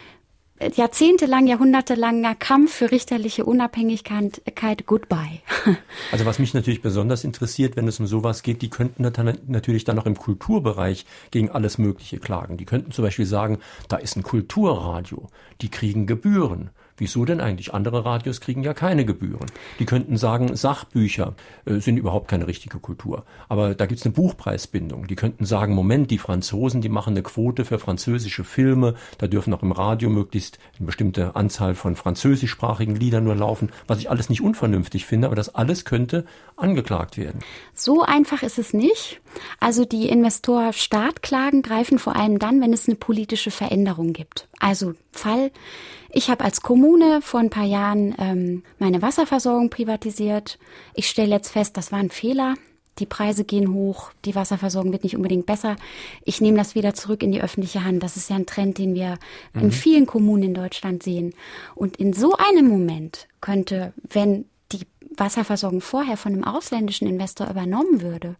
[0.75, 5.41] jahrzehntelang, jahrhundertelanger Kampf für richterliche Unabhängigkeit goodbye.
[6.11, 9.03] Also was mich natürlich besonders interessiert, wenn es um sowas geht, die könnten
[9.47, 12.57] natürlich dann auch im Kulturbereich gegen alles Mögliche klagen.
[12.57, 15.27] Die könnten zum Beispiel sagen, da ist ein Kulturradio,
[15.61, 16.69] die kriegen Gebühren.
[16.97, 17.73] Wieso denn eigentlich?
[17.73, 19.51] Andere Radios kriegen ja keine Gebühren.
[19.79, 23.25] Die könnten sagen, Sachbücher äh, sind überhaupt keine richtige Kultur.
[23.49, 25.07] Aber da gibt's eine Buchpreisbindung.
[25.07, 28.95] Die könnten sagen, Moment, die Franzosen, die machen eine Quote für französische Filme.
[29.17, 33.71] Da dürfen auch im Radio möglichst eine bestimmte Anzahl von französischsprachigen Liedern nur laufen.
[33.87, 37.41] Was ich alles nicht unvernünftig finde, aber das alles könnte angeklagt werden.
[37.73, 39.19] So einfach ist es nicht.
[39.59, 44.47] Also die Investor-Staat-Klagen greifen vor allem dann, wenn es eine politische Veränderung gibt.
[44.59, 45.51] Also Fall,
[46.15, 50.57] ich habe als Kommune vor ein paar Jahren ähm, meine Wasserversorgung privatisiert.
[50.93, 52.53] Ich stelle jetzt fest, das war ein Fehler.
[52.99, 55.75] Die Preise gehen hoch, die Wasserversorgung wird nicht unbedingt besser.
[56.23, 58.01] Ich nehme das wieder zurück in die öffentliche Hand.
[58.01, 59.17] Das ist ja ein Trend, den wir
[59.53, 59.63] mhm.
[59.63, 61.33] in vielen Kommunen in Deutschland sehen.
[61.75, 68.01] Und in so einem Moment könnte, wenn die Wasserversorgung vorher von einem ausländischen Investor übernommen
[68.01, 68.37] würde,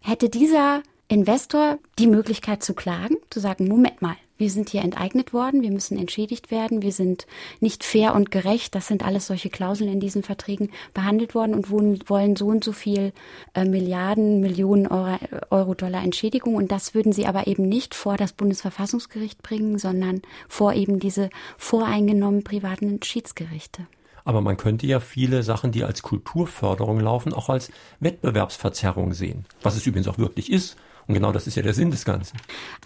[0.00, 5.32] hätte dieser Investor die Möglichkeit zu klagen, zu sagen, Moment mal, wir sind hier enteignet
[5.32, 7.26] worden, wir müssen entschädigt werden, wir sind
[7.58, 11.68] nicht fair und gerecht, das sind alles solche Klauseln in diesen Verträgen behandelt worden und
[11.68, 13.12] wollen so und so viel
[13.54, 15.18] äh, Milliarden, Millionen Euro,
[15.50, 20.22] Euro, Dollar Entschädigung und das würden sie aber eben nicht vor das Bundesverfassungsgericht bringen, sondern
[20.48, 23.84] vor eben diese voreingenommenen privaten Schiedsgerichte.
[24.24, 29.44] Aber man könnte ja viele Sachen, die als Kulturförderung laufen, auch als Wettbewerbsverzerrung sehen.
[29.60, 30.76] Was es übrigens auch wirklich ist.
[31.10, 32.36] Und genau das ist ja der Sinn des Ganzen.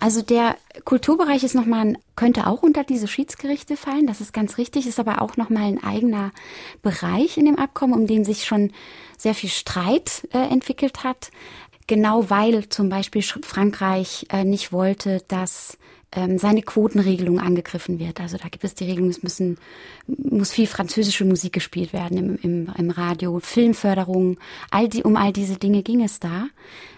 [0.00, 0.56] Also der
[0.86, 4.06] Kulturbereich ist nochmal, könnte auch unter diese Schiedsgerichte fallen.
[4.06, 6.32] Das ist ganz richtig, ist aber auch nochmal ein eigener
[6.80, 8.72] Bereich in dem Abkommen, um den sich schon
[9.18, 11.32] sehr viel Streit äh, entwickelt hat.
[11.86, 15.76] Genau weil zum Beispiel Frankreich äh, nicht wollte, dass
[16.12, 18.22] ähm, seine Quotenregelung angegriffen wird.
[18.22, 19.58] Also da gibt es die Regelung, es müssen,
[20.06, 24.38] muss viel französische Musik gespielt werden im, im, im Radio, Filmförderung,
[24.70, 26.46] all die, um all diese Dinge ging es da.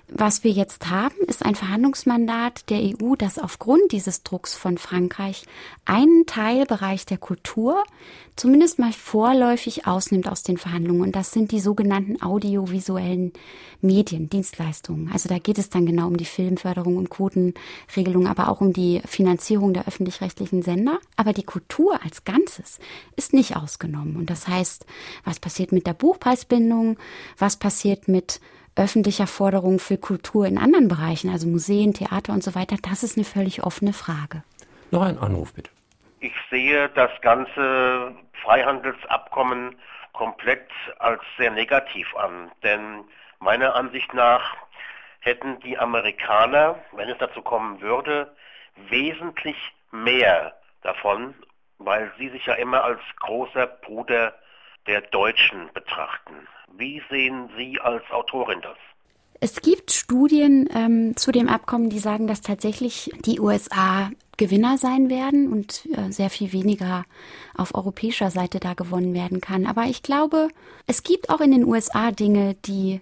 [0.08, 5.44] Was wir jetzt haben, ist ein Verhandlungsmandat der EU, das aufgrund dieses Drucks von Frankreich
[5.84, 7.82] einen Teilbereich der Kultur
[8.36, 11.02] zumindest mal vorläufig ausnimmt aus den Verhandlungen.
[11.02, 13.32] Und das sind die sogenannten audiovisuellen
[13.80, 15.10] Medien, Dienstleistungen.
[15.12, 19.02] Also da geht es dann genau um die Filmförderung und Quotenregelung, aber auch um die
[19.06, 21.00] Finanzierung der öffentlich-rechtlichen Sender.
[21.16, 22.78] Aber die Kultur als Ganzes
[23.16, 24.14] ist nicht ausgenommen.
[24.16, 24.86] Und das heißt,
[25.24, 26.96] was passiert mit der Buchpreisbindung?
[27.38, 28.40] Was passiert mit
[28.76, 33.16] öffentlicher Forderungen für Kultur in anderen Bereichen, also Museen, Theater und so weiter, das ist
[33.16, 34.42] eine völlig offene Frage.
[34.90, 35.70] Noch ein Anruf bitte.
[36.20, 39.76] Ich sehe das ganze Freihandelsabkommen
[40.12, 43.04] komplett als sehr negativ an, denn
[43.40, 44.56] meiner Ansicht nach
[45.20, 48.34] hätten die Amerikaner, wenn es dazu kommen würde,
[48.88, 49.56] wesentlich
[49.90, 51.34] mehr davon,
[51.78, 54.34] weil sie sich ja immer als großer Bruder
[54.86, 56.46] der Deutschen betrachten.
[56.76, 58.76] Wie sehen Sie als Autorin das?
[59.40, 65.08] Es gibt Studien ähm, zu dem Abkommen, die sagen, dass tatsächlich die USA Gewinner sein
[65.10, 67.04] werden und äh, sehr viel weniger
[67.56, 69.66] auf europäischer Seite da gewonnen werden kann.
[69.66, 70.48] Aber ich glaube,
[70.86, 73.00] es gibt auch in den USA Dinge, die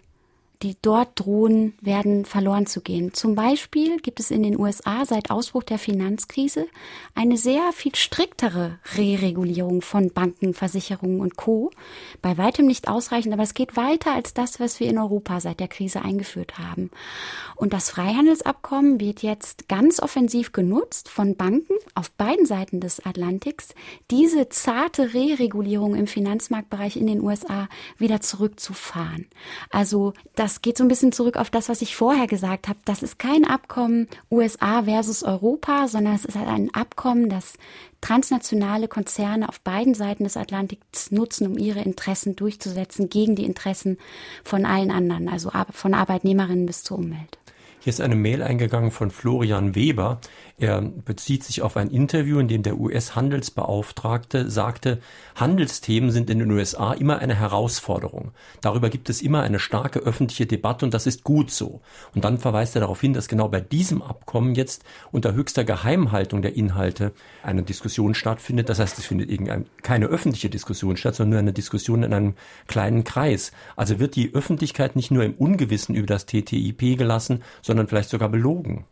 [0.65, 3.13] die dort drohen, werden verloren zu gehen.
[3.13, 6.67] Zum Beispiel gibt es in den USA seit Ausbruch der Finanzkrise
[7.15, 11.71] eine sehr viel striktere Re-Regulierung von Banken, Versicherungen und Co.
[12.23, 15.61] Bei weitem nicht ausreichend, aber es geht weiter als das, was wir in Europa seit
[15.61, 16.91] der Krise eingeführt haben.
[17.57, 23.75] Und das Freihandelsabkommen wird jetzt ganz offensiv genutzt von Banken auf beiden Seiten des Atlantiks,
[24.11, 29.27] diese zarte Re-Regulierung im Finanzmarktbereich in den USA wieder zurückzufahren.
[29.71, 32.79] Also das das geht so ein bisschen zurück auf das, was ich vorher gesagt habe.
[32.85, 37.55] Das ist kein Abkommen USA versus Europa, sondern es ist halt ein Abkommen, das
[38.01, 43.99] transnationale Konzerne auf beiden Seiten des Atlantiks nutzen, um ihre Interessen durchzusetzen gegen die Interessen
[44.45, 47.37] von allen anderen, also von Arbeitnehmerinnen bis zur Umwelt.
[47.81, 50.21] Hier ist eine Mail eingegangen von Florian Weber.
[50.57, 55.01] Er bezieht sich auf ein Interview, in dem der US-Handelsbeauftragte sagte,
[55.35, 58.31] Handelsthemen sind in den USA immer eine Herausforderung.
[58.61, 61.81] Darüber gibt es immer eine starke öffentliche Debatte und das ist gut so.
[62.15, 66.41] Und dann verweist er darauf hin, dass genau bei diesem Abkommen jetzt unter höchster Geheimhaltung
[66.41, 67.11] der Inhalte
[67.43, 68.69] eine Diskussion stattfindet.
[68.69, 69.37] Das heißt, es findet
[69.83, 72.35] keine öffentliche Diskussion statt, sondern nur eine Diskussion in einem
[72.69, 73.51] kleinen Kreis.
[73.75, 78.29] Also wird die Öffentlichkeit nicht nur im Ungewissen über das TTIP gelassen, sondern vielleicht sogar
[78.29, 78.85] belogen.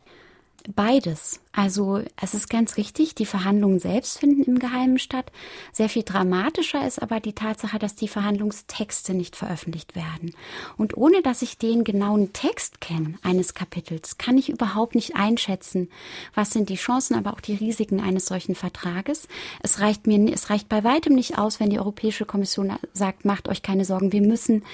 [0.68, 1.40] Beides.
[1.52, 5.32] Also es ist ganz richtig, die Verhandlungen selbst finden im Geheimen statt.
[5.72, 10.34] Sehr viel dramatischer ist aber die Tatsache, dass die Verhandlungstexte nicht veröffentlicht werden.
[10.76, 15.90] Und ohne dass ich den genauen Text kenne eines Kapitels, kann ich überhaupt nicht einschätzen,
[16.34, 19.28] was sind die Chancen, aber auch die Risiken eines solchen Vertrages.
[19.62, 23.48] Es reicht mir, es reicht bei weitem nicht aus, wenn die Europäische Kommission sagt, macht
[23.48, 24.64] euch keine Sorgen, wir müssen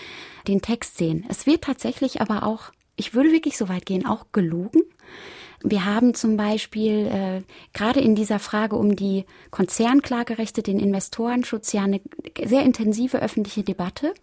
[0.47, 1.25] den Text sehen.
[1.29, 4.83] Es wird tatsächlich aber auch ich würde wirklich so weit gehen, auch gelogen.
[5.63, 7.43] Wir haben zum Beispiel äh,
[7.73, 12.01] gerade in dieser Frage um die Konzernklagerechte, den Investorenschutz ja eine
[12.45, 14.15] sehr intensive öffentliche Debatte.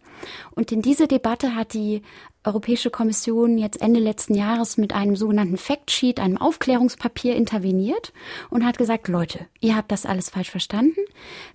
[0.51, 2.01] Und in diese Debatte hat die
[2.45, 8.13] Europäische Kommission jetzt Ende letzten Jahres mit einem sogenannten Factsheet, einem Aufklärungspapier interveniert
[8.49, 10.99] und hat gesagt, Leute, ihr habt das alles falsch verstanden.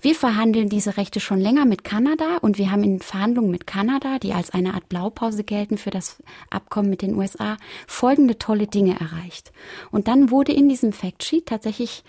[0.00, 4.18] Wir verhandeln diese Rechte schon länger mit Kanada und wir haben in Verhandlungen mit Kanada,
[4.18, 8.98] die als eine Art Blaupause gelten für das Abkommen mit den USA, folgende tolle Dinge
[8.98, 9.52] erreicht.
[9.90, 12.02] Und dann wurde in diesem Factsheet tatsächlich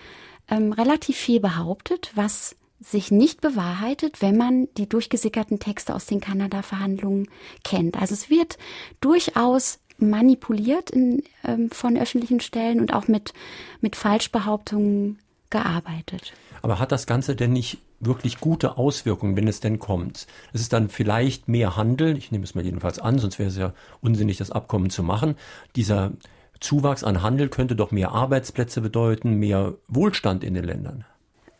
[0.50, 6.20] ähm, relativ viel behauptet, was sich nicht bewahrheitet, wenn man die durchgesickerten Texte aus den
[6.20, 7.28] Kanada-Verhandlungen
[7.64, 8.00] kennt.
[8.00, 8.58] Also es wird
[9.02, 13.34] durchaus manipuliert in, ähm, von öffentlichen Stellen und auch mit,
[13.82, 15.20] mit Falschbehauptungen
[15.52, 16.34] gearbeitet.
[16.64, 20.26] Aber hat das Ganze denn nicht wirklich gute Auswirkungen, wenn es denn kommt?
[20.54, 23.58] Es ist dann vielleicht mehr Handel, ich nehme es mal jedenfalls an, sonst wäre es
[23.58, 25.36] ja unsinnig, das Abkommen zu machen.
[25.76, 26.14] Dieser
[26.60, 31.06] Zuwachs an Handel könnte doch mehr Arbeitsplätze bedeuten, mehr Wohlstand in den Ländern.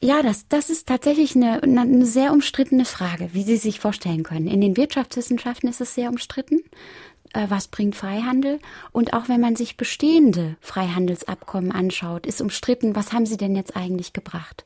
[0.04, 4.48] Ja, das, das ist tatsächlich eine, eine sehr umstrittene Frage, wie Sie sich vorstellen können.
[4.48, 6.64] In den Wirtschaftswissenschaften ist es sehr umstritten.
[7.34, 8.60] Äh, was bringt Freihandel?
[8.92, 13.76] Und auch wenn man sich bestehende Freihandelsabkommen anschaut, ist umstritten, was haben sie denn jetzt
[13.78, 14.66] eigentlich gebracht?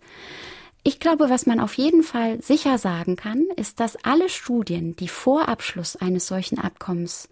[0.84, 5.10] Ich glaube, was man auf jeden Fall sicher sagen kann, ist, dass alle Studien, die
[5.10, 7.28] vor Abschluss eines solchen Abkommens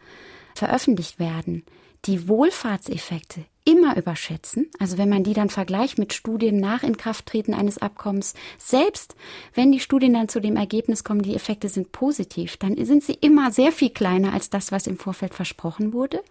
[0.55, 1.63] veröffentlicht werden,
[2.05, 4.69] die Wohlfahrtseffekte immer überschätzen.
[4.79, 9.15] Also wenn man die dann vergleicht mit Studien nach Inkrafttreten eines Abkommens, selbst
[9.53, 13.13] wenn die Studien dann zu dem Ergebnis kommen, die Effekte sind positiv, dann sind sie
[13.13, 16.21] immer sehr viel kleiner als das, was im Vorfeld versprochen wurde.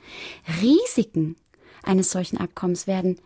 [0.60, 1.36] Risiken
[1.82, 3.18] eines solchen Abkommens werden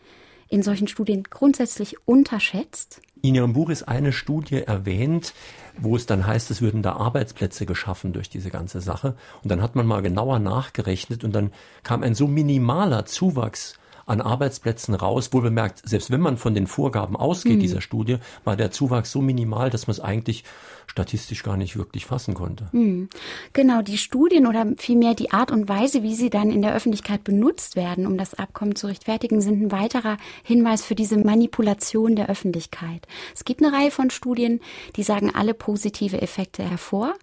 [0.49, 3.01] in solchen Studien grundsätzlich unterschätzt.
[3.23, 5.35] In Ihrem Buch ist eine Studie erwähnt,
[5.79, 9.15] wo es dann heißt, es würden da Arbeitsplätze geschaffen durch diese ganze Sache.
[9.43, 14.21] Und dann hat man mal genauer nachgerechnet und dann kam ein so minimaler Zuwachs an
[14.21, 15.33] Arbeitsplätzen raus.
[15.33, 17.61] Wohl bemerkt, selbst wenn man von den Vorgaben ausgeht mhm.
[17.61, 20.45] dieser Studie, war der Zuwachs so minimal, dass man es eigentlich
[20.87, 22.69] statistisch gar nicht wirklich fassen konnte.
[22.73, 23.09] Mhm.
[23.53, 27.25] Genau, die Studien oder vielmehr die Art und Weise, wie sie dann in der Öffentlichkeit
[27.25, 32.31] benutzt werden, um das Abkommen zu rechtfertigen, sind ein weiterer Hinweis für diese Manipulation der
[32.31, 33.07] Öffentlichkeit.
[33.35, 34.61] Es gibt eine Reihe von Studien,
[34.95, 37.15] die sagen alle positive Effekte hervor.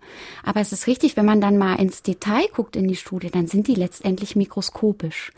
[0.43, 3.47] Aber es ist richtig, wenn man dann mal ins Detail guckt in die Studie, dann
[3.47, 5.31] sind die letztendlich mikroskopisch.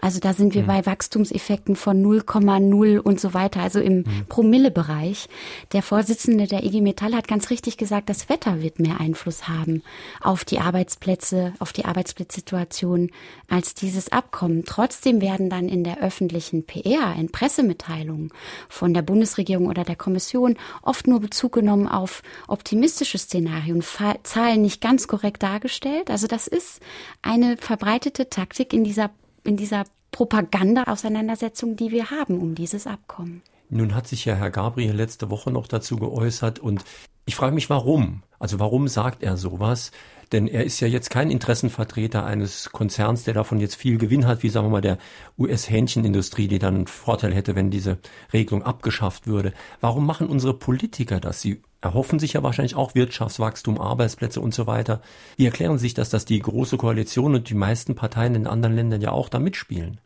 [0.00, 0.66] Also da sind wir mhm.
[0.66, 4.26] bei Wachstumseffekten von 0,0 und so weiter, also im mhm.
[4.28, 5.28] Promillebereich.
[5.72, 9.82] Der Vorsitzende der IG Metall hat ganz richtig gesagt, das Wetter wird mehr Einfluss haben
[10.20, 13.10] auf die Arbeitsplätze, auf die Arbeitsplatzsituation
[13.48, 14.64] als dieses Abkommen.
[14.64, 18.30] Trotzdem werden dann in der öffentlichen PR, in Pressemitteilungen
[18.70, 23.84] von der Bundesregierung oder der Kommission oft nur Bezug genommen auf optimistische Szenarien,
[24.22, 26.10] Zahlen nicht ganz korrekt dargestellt.
[26.10, 26.80] Also das ist
[27.20, 29.10] eine verbreitete Taktik in dieser,
[29.44, 33.42] in dieser Propaganda-Auseinandersetzung, die wir haben um dieses Abkommen.
[33.70, 36.84] Nun hat sich ja Herr Gabriel letzte Woche noch dazu geäußert und
[37.26, 38.22] ich frage mich, warum?
[38.38, 39.90] Also warum sagt er sowas?
[40.32, 44.42] Denn er ist ja jetzt kein Interessenvertreter eines Konzerns, der davon jetzt viel Gewinn hat,
[44.42, 44.98] wie sagen wir mal der
[45.38, 47.98] US-Hähnchenindustrie, die dann einen Vorteil hätte, wenn diese
[48.32, 49.52] Regelung abgeschafft würde.
[49.80, 51.40] Warum machen unsere Politiker das?
[51.40, 55.00] Sie erhoffen sich ja wahrscheinlich auch Wirtschaftswachstum, Arbeitsplätze und so weiter.
[55.36, 58.74] Wie erklären Sie sich das, dass die Große Koalition und die meisten Parteien in anderen
[58.74, 60.00] Ländern ja auch da mitspielen?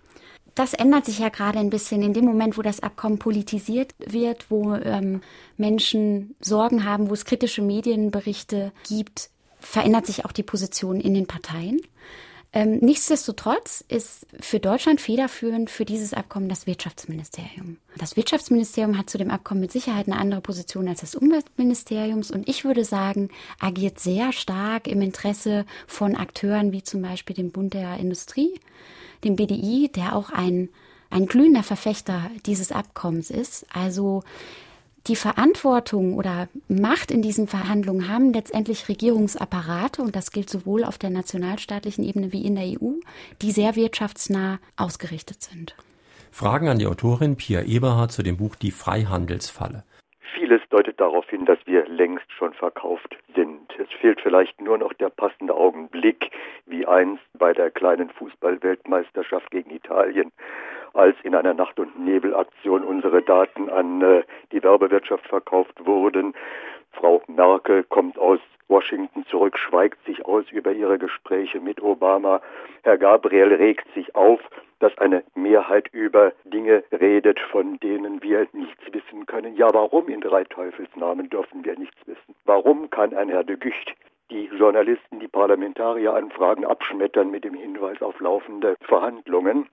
[0.55, 4.51] Das ändert sich ja gerade ein bisschen in dem Moment, wo das Abkommen politisiert wird,
[4.51, 5.23] wo ähm,
[5.57, 9.31] Menschen Sorgen haben, wo es kritische Medienberichte gibt,
[9.63, 11.81] verändert sich auch die Position in den Parteien.
[12.55, 17.79] Ähm, nichtsdestotrotz ist für Deutschland federführend für dieses Abkommen das Wirtschaftsministerium.
[17.97, 22.47] Das Wirtschaftsministerium hat zu dem Abkommen mit Sicherheit eine andere Position als das Umweltministeriums und
[22.47, 27.73] ich würde sagen, agiert sehr stark im Interesse von Akteuren wie zum Beispiel dem Bund
[27.73, 28.53] der Industrie,
[29.25, 30.69] dem BDI, der auch ein,
[31.09, 33.65] ein glühender Verfechter dieses Abkommens ist.
[33.73, 34.25] Also
[35.09, 40.97] die Verantwortung oder Macht in diesen Verhandlungen haben letztendlich Regierungsapparate, und das gilt sowohl auf
[40.97, 43.01] der nationalstaatlichen Ebene wie in der EU,
[43.43, 45.77] die sehr wirtschaftsnah ausgerichtet sind.
[46.31, 49.85] Fragen an die Autorin Pia Eberhardt zu dem Buch Die Freihandelsfalle.
[50.35, 53.61] Vieles deutet darauf hin, dass wir längst schon verkauft sind.
[53.79, 56.31] Es fehlt vielleicht nur noch der passende Augenblick,
[56.67, 60.31] wie einst bei der kleinen Fußballweltmeisterschaft gegen Italien
[60.95, 66.35] als in einer Nacht- und Nebelaktion unsere Daten an äh, die Werbewirtschaft verkauft wurden.
[66.93, 72.41] Frau Merkel kommt aus Washington zurück, schweigt sich aus über ihre Gespräche mit Obama.
[72.83, 74.41] Herr Gabriel regt sich auf,
[74.79, 79.55] dass eine Mehrheit über Dinge redet, von denen wir nichts wissen können.
[79.57, 82.35] Ja, warum in drei Teufelsnamen dürfen wir nichts wissen?
[82.45, 83.95] Warum kann ein Herr de Gucht
[84.31, 89.69] die Journalisten, die Parlamentarier Anfragen abschmettern mit dem Hinweis auf laufende Verhandlungen?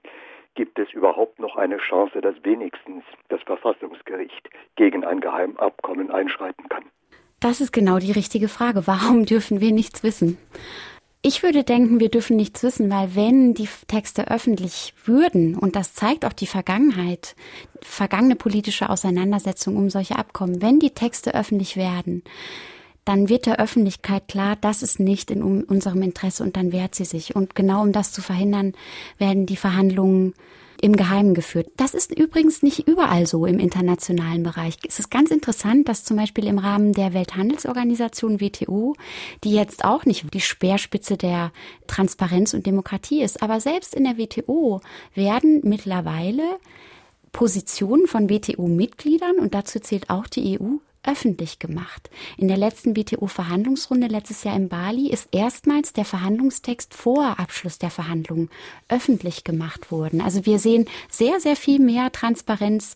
[0.56, 6.84] Gibt es überhaupt noch eine Chance, dass wenigstens das Verfassungsgericht gegen ein Geheimabkommen einschreiten kann?
[7.40, 8.86] Das ist genau die richtige Frage.
[8.86, 10.38] Warum dürfen wir nichts wissen?
[11.22, 15.94] Ich würde denken, wir dürfen nichts wissen, weil wenn die Texte öffentlich würden, und das
[15.94, 17.36] zeigt auch die Vergangenheit,
[17.82, 22.24] vergangene politische Auseinandersetzung um solche Abkommen, wenn die Texte öffentlich werden,
[23.10, 27.06] dann wird der Öffentlichkeit klar, das ist nicht in unserem Interesse und dann wehrt sie
[27.06, 27.36] sich.
[27.36, 28.74] Und genau um das zu verhindern,
[29.18, 30.36] werden die Verhandlungen
[30.80, 31.72] im Geheimen geführt.
[31.76, 34.78] Das ist übrigens nicht überall so im internationalen Bereich.
[34.88, 38.96] Es ist ganz interessant, dass zum Beispiel im Rahmen der Welthandelsorganisation WTO,
[39.44, 41.52] die jetzt auch nicht die Speerspitze der
[41.88, 44.82] Transparenz und Demokratie ist, aber selbst in der WTO
[45.16, 46.44] werden mittlerweile
[47.32, 52.10] Positionen von WTO-Mitgliedern, und dazu zählt auch die EU, öffentlich gemacht.
[52.38, 57.90] In der letzten WTO-Verhandlungsrunde letztes Jahr in Bali ist erstmals der Verhandlungstext vor Abschluss der
[57.90, 58.50] Verhandlungen
[58.90, 60.22] öffentlich gemacht worden.
[60.22, 62.96] Also wir sehen sehr, sehr viel mehr Transparenz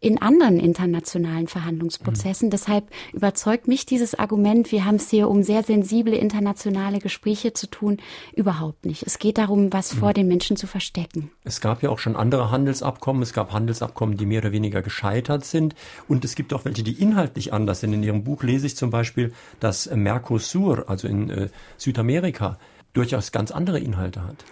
[0.00, 2.48] in anderen internationalen Verhandlungsprozessen.
[2.48, 2.50] Mhm.
[2.50, 7.66] Deshalb überzeugt mich dieses Argument, wir haben es hier um sehr sensible internationale Gespräche zu
[7.66, 7.98] tun,
[8.34, 9.02] überhaupt nicht.
[9.04, 9.98] Es geht darum, was mhm.
[9.98, 11.30] vor den Menschen zu verstecken.
[11.44, 13.22] Es gab ja auch schon andere Handelsabkommen.
[13.22, 15.74] Es gab Handelsabkommen, die mehr oder weniger gescheitert sind.
[16.06, 17.92] Und es gibt auch welche, die inhaltlich anders sind.
[17.92, 22.58] In Ihrem Buch lese ich zum Beispiel, dass Mercosur, also in äh, Südamerika,
[22.92, 24.44] durchaus ganz andere Inhalte hat.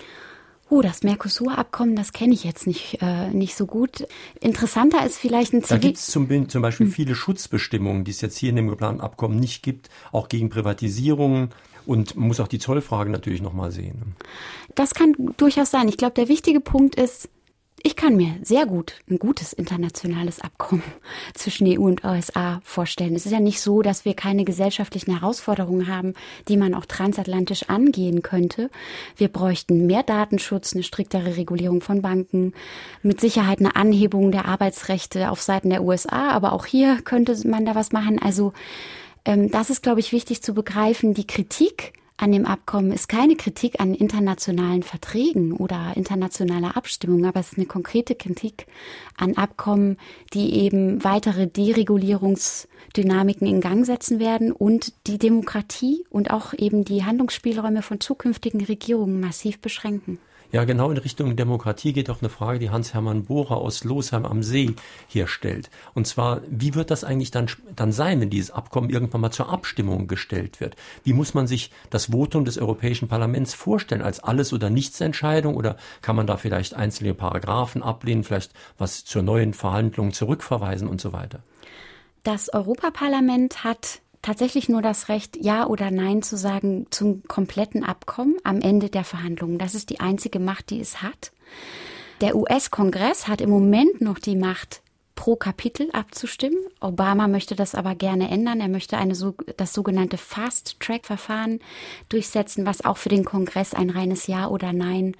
[0.68, 4.06] Oh, das Mercosur-Abkommen, das kenne ich jetzt nicht, äh, nicht so gut.
[4.40, 5.78] Interessanter ist vielleicht ein Zivil...
[5.78, 6.92] Da gibt es zum, zum Beispiel hm.
[6.92, 11.50] viele Schutzbestimmungen, die es jetzt hier in dem geplanten Abkommen nicht gibt, auch gegen Privatisierungen.
[11.86, 14.16] Und man muss auch die Zollfragen natürlich nochmal sehen.
[14.74, 15.86] Das kann durchaus sein.
[15.88, 17.28] Ich glaube, der wichtige Punkt ist,
[17.86, 20.82] ich kann mir sehr gut ein gutes internationales Abkommen
[21.34, 23.14] zwischen EU und USA vorstellen.
[23.14, 26.14] Es ist ja nicht so, dass wir keine gesellschaftlichen Herausforderungen haben,
[26.48, 28.70] die man auch transatlantisch angehen könnte.
[29.16, 32.54] Wir bräuchten mehr Datenschutz, eine striktere Regulierung von Banken,
[33.02, 36.30] mit Sicherheit eine Anhebung der Arbeitsrechte auf Seiten der USA.
[36.30, 38.20] Aber auch hier könnte man da was machen.
[38.20, 38.52] Also
[39.24, 41.14] ähm, das ist, glaube ich, wichtig zu begreifen.
[41.14, 47.40] Die Kritik an dem Abkommen ist keine Kritik an internationalen Verträgen oder internationaler Abstimmung, aber
[47.40, 48.66] es ist eine konkrete Kritik
[49.16, 49.98] an Abkommen,
[50.32, 57.04] die eben weitere Deregulierungsdynamiken in Gang setzen werden und die Demokratie und auch eben die
[57.04, 60.18] Handlungsspielräume von zukünftigen Regierungen massiv beschränken.
[60.52, 64.42] Ja, genau in Richtung Demokratie geht auch eine Frage, die Hans-Hermann Bohrer aus Losheim am
[64.42, 64.74] See
[65.08, 65.70] hier stellt.
[65.94, 69.48] Und zwar, wie wird das eigentlich dann, dann sein, wenn dieses Abkommen irgendwann mal zur
[69.50, 70.76] Abstimmung gestellt wird?
[71.02, 74.02] Wie muss man sich das Votum des Europäischen Parlaments vorstellen?
[74.02, 75.56] Als Alles- oder Nichts-Entscheidung?
[75.56, 81.00] Oder kann man da vielleicht einzelne Paragraphen ablehnen, vielleicht was zur neuen Verhandlung zurückverweisen und
[81.00, 81.40] so weiter?
[82.26, 88.34] Das Europaparlament hat tatsächlich nur das Recht, Ja oder Nein zu sagen zum kompletten Abkommen
[88.42, 89.56] am Ende der Verhandlungen.
[89.56, 91.30] Das ist die einzige Macht, die es hat.
[92.20, 94.82] Der US-Kongress hat im Moment noch die Macht,
[95.16, 96.58] pro Kapitel abzustimmen.
[96.78, 98.60] Obama möchte das aber gerne ändern.
[98.60, 99.14] Er möchte eine,
[99.56, 101.58] das sogenannte Fast-Track-Verfahren
[102.08, 105.16] durchsetzen, was auch für den Kongress ein reines Ja oder Nein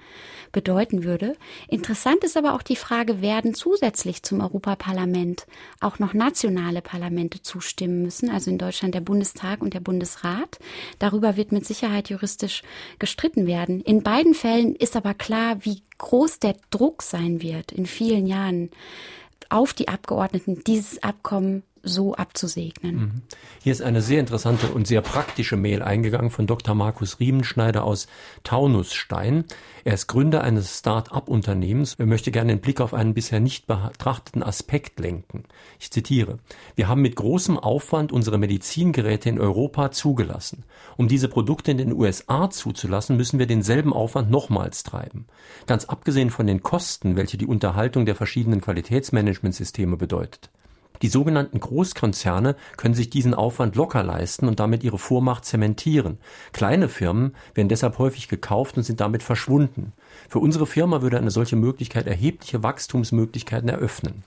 [0.53, 1.35] bedeuten würde.
[1.67, 5.45] Interessant ist aber auch die Frage, werden zusätzlich zum Europaparlament
[5.81, 10.59] auch noch nationale Parlamente zustimmen müssen, also in Deutschland der Bundestag und der Bundesrat.
[10.99, 12.61] Darüber wird mit Sicherheit juristisch
[12.99, 13.81] gestritten werden.
[13.81, 18.69] In beiden Fällen ist aber klar, wie groß der Druck sein wird in vielen Jahren
[19.49, 22.95] auf die Abgeordneten, dieses Abkommen so abzusegnen.
[22.95, 23.21] Mhm.
[23.63, 26.75] Hier ist eine sehr interessante und sehr praktische Mail eingegangen von Dr.
[26.75, 28.07] Markus Riemenschneider aus
[28.43, 29.45] Taunusstein.
[29.83, 31.95] Er ist Gründer eines Start-up-Unternehmens.
[31.97, 35.45] Er möchte gerne den Blick auf einen bisher nicht betrachteten Aspekt lenken.
[35.79, 36.39] Ich zitiere.
[36.75, 40.63] Wir haben mit großem Aufwand unsere Medizingeräte in Europa zugelassen.
[40.97, 45.27] Um diese Produkte in den USA zuzulassen, müssen wir denselben Aufwand nochmals treiben.
[45.65, 50.49] Ganz abgesehen von den Kosten, welche die Unterhaltung der verschiedenen Qualitätsmanagementsysteme bedeutet.
[51.01, 56.17] Die sogenannten Großkonzerne können sich diesen Aufwand locker leisten und damit ihre Vormacht zementieren.
[56.53, 59.93] Kleine Firmen werden deshalb häufig gekauft und sind damit verschwunden.
[60.29, 64.23] Für unsere Firma würde eine solche Möglichkeit erhebliche Wachstumsmöglichkeiten eröffnen.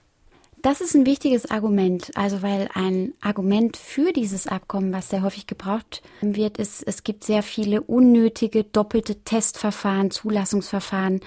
[0.61, 5.47] Das ist ein wichtiges Argument, also weil ein Argument für dieses Abkommen, was sehr häufig
[5.47, 11.21] gebraucht wird, ist, es gibt sehr viele unnötige doppelte Testverfahren, Zulassungsverfahren,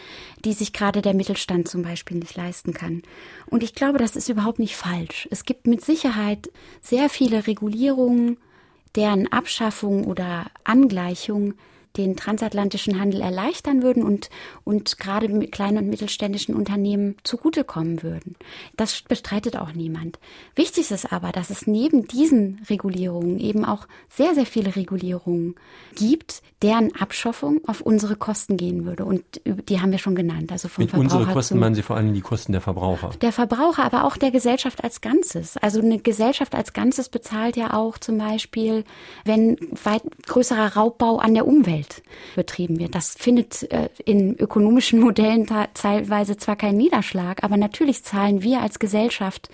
[0.44, 3.02] die sich gerade der Mittelstand zum Beispiel nicht leisten kann.
[3.46, 5.26] Und ich glaube, das ist überhaupt nicht falsch.
[5.32, 8.36] Es gibt mit Sicherheit sehr viele Regulierungen,
[8.94, 11.54] deren Abschaffung oder Angleichung
[11.96, 14.30] den transatlantischen Handel erleichtern würden und,
[14.64, 18.36] und gerade mit kleinen und mittelständischen Unternehmen zugutekommen würden.
[18.76, 20.18] Das bestreitet auch niemand.
[20.56, 25.54] Wichtig ist aber, dass es neben diesen Regulierungen eben auch sehr, sehr viele Regulierungen
[25.94, 29.04] gibt, deren Abschaffung auf unsere Kosten gehen würde.
[29.04, 30.50] Und die haben wir schon genannt.
[30.50, 33.10] Also vom Mit Verbraucher unsere Kosten meinen Sie vor allem die Kosten der Verbraucher?
[33.20, 35.56] Der Verbraucher, aber auch der Gesellschaft als Ganzes.
[35.58, 38.84] Also eine Gesellschaft als Ganzes bezahlt ja auch zum Beispiel,
[39.24, 42.02] wenn weit größerer Raubbau an der Umwelt Geld
[42.34, 42.94] betrieben wird.
[42.94, 48.78] Das findet äh, in ökonomischen Modellen teilweise zwar keinen Niederschlag, aber natürlich zahlen wir als
[48.78, 49.48] Gesellschaft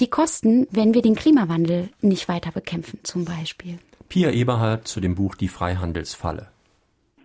[0.00, 3.78] die Kosten, wenn wir den Klimawandel nicht weiter bekämpfen, zum Beispiel.
[4.08, 6.48] Pia Eberhardt zu dem Buch Die Freihandelsfalle.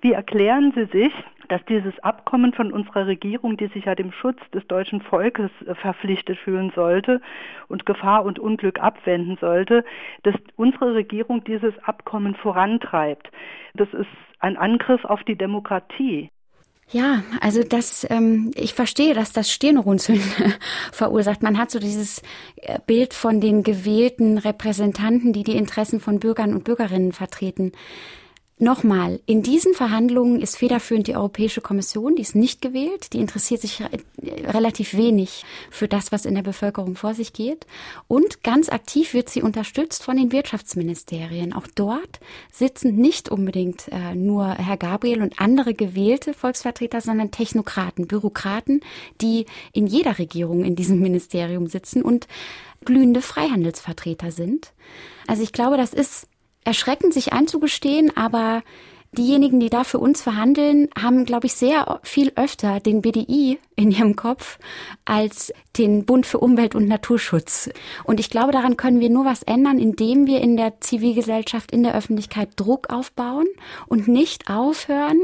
[0.02, 1.14] Wie erklären Sie sich,
[1.50, 5.76] dass dieses Abkommen von unserer Regierung, die sich ja dem Schutz des deutschen Volkes äh,
[5.76, 7.22] verpflichtet fühlen sollte
[7.68, 9.84] und Gefahr und Unglück abwenden sollte,
[10.24, 13.30] dass unsere Regierung dieses Abkommen vorantreibt.
[13.74, 14.08] Das ist
[14.40, 16.30] ein Angriff auf die Demokratie.
[16.90, 20.20] Ja, also das, ähm, ich verstehe, dass das Stirnrunzeln
[20.92, 21.42] verursacht.
[21.42, 22.22] Man hat so dieses
[22.58, 27.72] äh, Bild von den gewählten Repräsentanten, die die Interessen von Bürgern und Bürgerinnen vertreten.
[28.64, 33.60] Nochmal, in diesen Verhandlungen ist federführend die Europäische Kommission, die ist nicht gewählt, die interessiert
[33.60, 33.84] sich
[34.22, 37.68] relativ wenig für das, was in der Bevölkerung vor sich geht.
[38.08, 41.52] Und ganz aktiv wird sie unterstützt von den Wirtschaftsministerien.
[41.52, 42.22] Auch dort
[42.54, 48.80] sitzen nicht unbedingt äh, nur Herr Gabriel und andere gewählte Volksvertreter, sondern Technokraten, Bürokraten,
[49.20, 52.30] die in jeder Regierung in diesem Ministerium sitzen und
[52.86, 54.72] glühende Freihandelsvertreter sind.
[55.28, 56.28] Also ich glaube, das ist
[56.64, 58.64] erschreckend, sich einzugestehen, aber
[59.18, 63.92] diejenigen, die da für uns verhandeln, haben, glaube ich, sehr viel öfter den BDI in
[63.92, 64.60] ihrem Kopf
[65.06, 67.70] als den Bund für Umwelt und Naturschutz.
[68.04, 71.84] Und ich glaube, daran können wir nur was ändern, indem wir in der Zivilgesellschaft, in
[71.84, 73.48] der Öffentlichkeit Druck aufbauen
[73.88, 75.20] und nicht aufhören,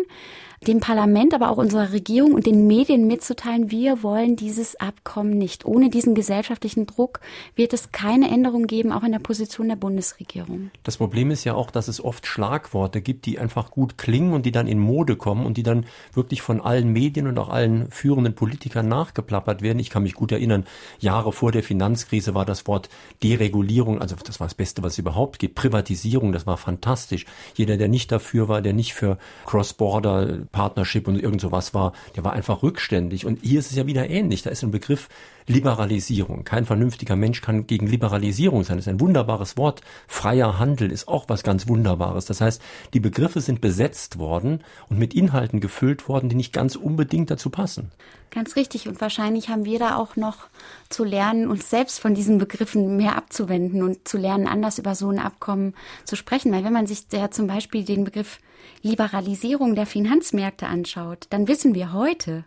[0.67, 5.65] dem Parlament, aber auch unserer Regierung und den Medien mitzuteilen, wir wollen dieses Abkommen nicht.
[5.65, 7.21] Ohne diesen gesellschaftlichen Druck
[7.55, 10.71] wird es keine Änderung geben, auch in der Position der Bundesregierung.
[10.83, 14.45] Das Problem ist ja auch, dass es oft Schlagworte gibt, die einfach gut klingen und
[14.45, 17.89] die dann in Mode kommen und die dann wirklich von allen Medien und auch allen
[17.91, 19.79] führenden Politikern nachgeplappert werden.
[19.79, 20.65] Ich kann mich gut erinnern,
[20.99, 22.89] Jahre vor der Finanzkrise war das Wort
[23.23, 25.55] Deregulierung, also das war das Beste, was es überhaupt gibt.
[25.55, 27.25] Privatisierung, das war fantastisch.
[27.55, 32.23] Jeder, der nicht dafür war, der nicht für Cross-Border Partnership und irgend sowas war, der
[32.23, 33.25] war einfach rückständig.
[33.25, 34.41] Und hier ist es ja wieder ähnlich.
[34.41, 35.09] Da ist ein Begriff
[35.45, 36.43] Liberalisierung.
[36.43, 38.77] Kein vernünftiger Mensch kann gegen Liberalisierung sein.
[38.77, 39.81] Das ist ein wunderbares Wort.
[40.07, 42.25] Freier Handel ist auch was ganz Wunderbares.
[42.25, 42.61] Das heißt,
[42.93, 47.49] die Begriffe sind besetzt worden und mit Inhalten gefüllt worden, die nicht ganz unbedingt dazu
[47.49, 47.91] passen.
[48.31, 48.87] Ganz richtig.
[48.87, 50.47] Und wahrscheinlich haben wir da auch noch
[50.89, 55.09] zu lernen, uns selbst von diesen Begriffen mehr abzuwenden und zu lernen, anders über so
[55.09, 55.73] ein Abkommen
[56.05, 56.51] zu sprechen.
[56.51, 58.39] Weil wenn man sich ja zum Beispiel den Begriff
[58.81, 62.45] Liberalisierung der Finanzmärkte anschaut, dann wissen wir heute,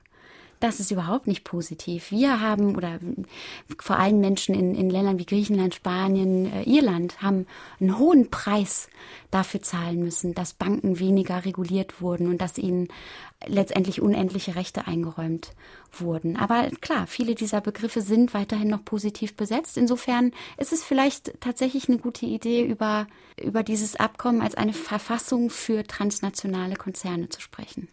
[0.62, 2.12] das ist überhaupt nicht positiv.
[2.12, 3.00] Wir haben, oder
[3.80, 7.46] vor allem Menschen in, in Ländern wie Griechenland, Spanien, äh, Irland, haben
[7.80, 8.88] einen hohen Preis
[9.32, 12.88] dafür zahlen müssen, dass Banken weniger reguliert wurden und dass ihnen
[13.46, 15.52] letztendlich unendliche Rechte eingeräumt
[15.92, 16.36] wurden.
[16.36, 19.76] Aber klar, viele dieser Begriffe sind weiterhin noch positiv besetzt.
[19.76, 23.08] Insofern ist es vielleicht tatsächlich eine gute Idee, über,
[23.42, 27.88] über dieses Abkommen als eine Verfassung für transnationale Konzerne zu sprechen.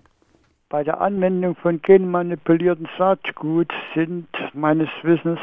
[0.70, 5.40] Bei der Anwendung von genmanipulierten Saatgut sind meines Wissens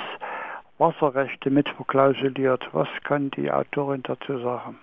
[0.78, 2.62] Wasserrechte mit verklausuliert.
[2.72, 4.78] Was kann die Autorin dazu sagen?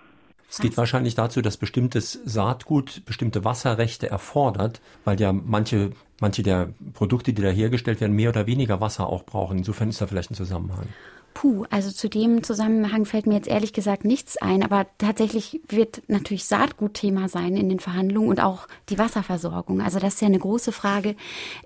[0.46, 6.68] Es geht wahrscheinlich dazu, dass bestimmtes Saatgut bestimmte Wasserrechte erfordert, weil ja manche, manche der
[6.92, 9.56] Produkte, die da hergestellt werden, mehr oder weniger Wasser auch brauchen.
[9.56, 10.88] Insofern ist da vielleicht ein Zusammenhang.
[11.34, 16.02] Puh, also zu dem Zusammenhang fällt mir jetzt ehrlich gesagt nichts ein, aber tatsächlich wird
[16.06, 19.82] natürlich Saatgut Thema sein in den Verhandlungen und auch die Wasserversorgung.
[19.82, 21.16] Also das ist ja eine große Frage,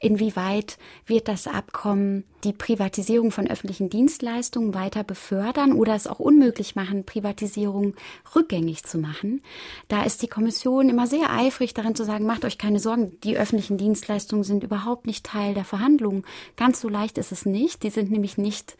[0.01, 6.77] inwieweit wird das Abkommen die Privatisierung von öffentlichen Dienstleistungen weiter befördern oder es auch unmöglich
[6.77, 7.95] machen, Privatisierung
[8.35, 9.43] rückgängig zu machen.
[9.89, 13.37] Da ist die Kommission immer sehr eifrig darin zu sagen, macht euch keine Sorgen, die
[13.37, 16.25] öffentlichen Dienstleistungen sind überhaupt nicht Teil der Verhandlungen.
[16.57, 17.83] Ganz so leicht ist es nicht.
[17.83, 18.77] Die sind nämlich nicht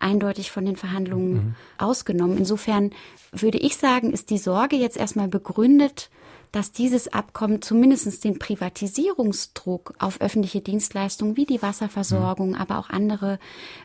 [0.00, 1.54] eindeutig von den Verhandlungen mhm.
[1.78, 2.38] ausgenommen.
[2.38, 2.90] Insofern
[3.32, 6.10] würde ich sagen, ist die Sorge jetzt erstmal begründet,
[6.52, 12.54] dass dieses Abkommen zumindest den Privatisierungsdruck auf öffentliche Dienstleistungen wie die Wasserversorgung, mhm.
[12.56, 13.38] aber auch andere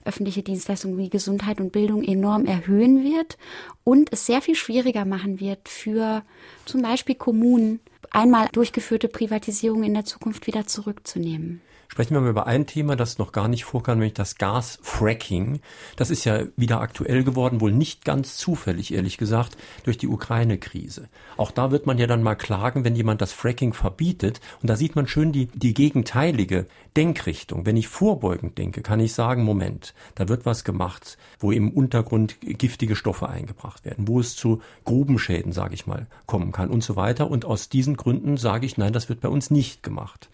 [0.04, 3.38] öffentliche Dienstleistungen wie Gesundheit und Bildung enorm erhöhen wird
[3.84, 6.24] und es sehr viel schwieriger machen wird für
[6.66, 7.80] zum Beispiel Kommunen,
[8.12, 11.62] einmal durchgeführte Privatisierung in der Zukunft wieder zurückzunehmen.
[11.88, 15.60] Sprechen wir mal über ein Thema, das noch gar nicht vorkam, nämlich das Gasfracking.
[15.96, 21.08] Das ist ja wieder aktuell geworden, wohl nicht ganz zufällig, ehrlich gesagt, durch die Ukraine-Krise.
[21.38, 24.42] Auch da wird man ja dann mal klagen, wenn jemand das Fracking verbietet.
[24.62, 26.66] Und da sieht man schön die, die gegenteilige
[26.98, 27.66] Denkrichtung.
[27.66, 32.38] Wenn ich vorbeugend denke, kann ich sagen, Moment, da wird was gemacht, wo im Untergrund
[32.42, 36.96] giftige Stoffe eingebracht werden, wo es zu Grubenschäden, sage ich mal, kommen kann und so
[36.96, 37.30] weiter.
[37.30, 40.30] Und aus diesen Gründen sage ich, nein, das wird bei uns nicht gemacht.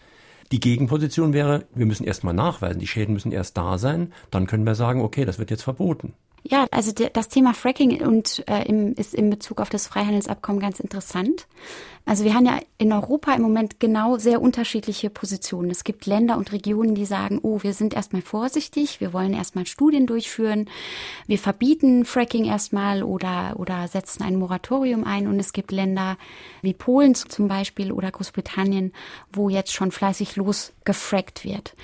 [0.52, 4.64] Die Gegenposition wäre, wir müssen erstmal nachweisen, die Schäden müssen erst da sein, dann können
[4.64, 6.12] wir sagen, okay, das wird jetzt verboten.
[6.44, 10.80] Ja, also das Thema Fracking und äh, im, ist in Bezug auf das Freihandelsabkommen ganz
[10.80, 11.46] interessant.
[12.04, 15.70] Also wir haben ja in Europa im Moment genau sehr unterschiedliche Positionen.
[15.70, 19.66] Es gibt Länder und Regionen, die sagen, oh, wir sind erstmal vorsichtig, wir wollen erstmal
[19.66, 20.68] Studien durchführen,
[21.28, 25.28] wir verbieten Fracking erstmal oder, oder setzen ein Moratorium ein.
[25.28, 26.18] Und es gibt Länder
[26.60, 28.92] wie Polen zum Beispiel oder Großbritannien,
[29.32, 31.76] wo jetzt schon fleißig losgefrackt wird.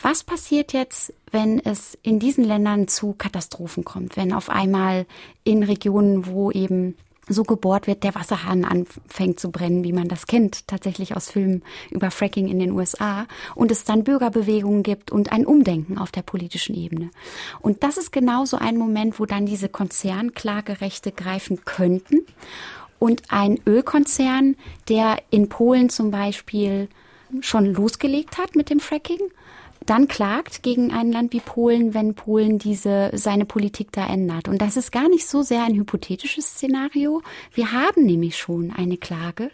[0.00, 5.06] Was passiert jetzt, wenn es in diesen Ländern zu Katastrophen kommt, wenn auf einmal
[5.44, 6.96] in Regionen, wo eben
[7.28, 11.62] so gebohrt wird, der Wasserhahn anfängt zu brennen, wie man das kennt, tatsächlich aus Filmen
[11.90, 16.22] über Fracking in den USA, und es dann Bürgerbewegungen gibt und ein Umdenken auf der
[16.22, 17.10] politischen Ebene.
[17.60, 22.26] Und das ist genau so ein Moment, wo dann diese Konzernklagerechte greifen könnten.
[22.98, 24.56] Und ein Ölkonzern,
[24.88, 26.88] der in Polen zum Beispiel
[27.40, 29.18] schon losgelegt hat mit dem Fracking,
[29.86, 34.48] dann klagt gegen ein Land wie Polen, wenn Polen diese seine Politik da ändert.
[34.48, 37.22] Und das ist gar nicht so sehr ein hypothetisches Szenario.
[37.52, 39.50] Wir haben nämlich schon eine Klage,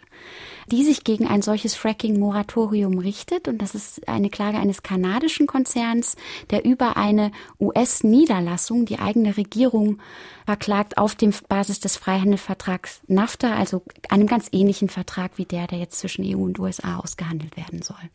[0.71, 3.47] die sich gegen ein solches Fracking-Moratorium richtet.
[3.47, 6.15] Und das ist eine Klage eines kanadischen Konzerns,
[6.49, 9.99] der über eine US-Niederlassung die eigene Regierung
[10.45, 15.79] verklagt auf dem Basis des Freihandelsvertrags NAFTA, also einem ganz ähnlichen Vertrag wie der, der
[15.79, 18.09] jetzt zwischen EU und USA ausgehandelt werden soll.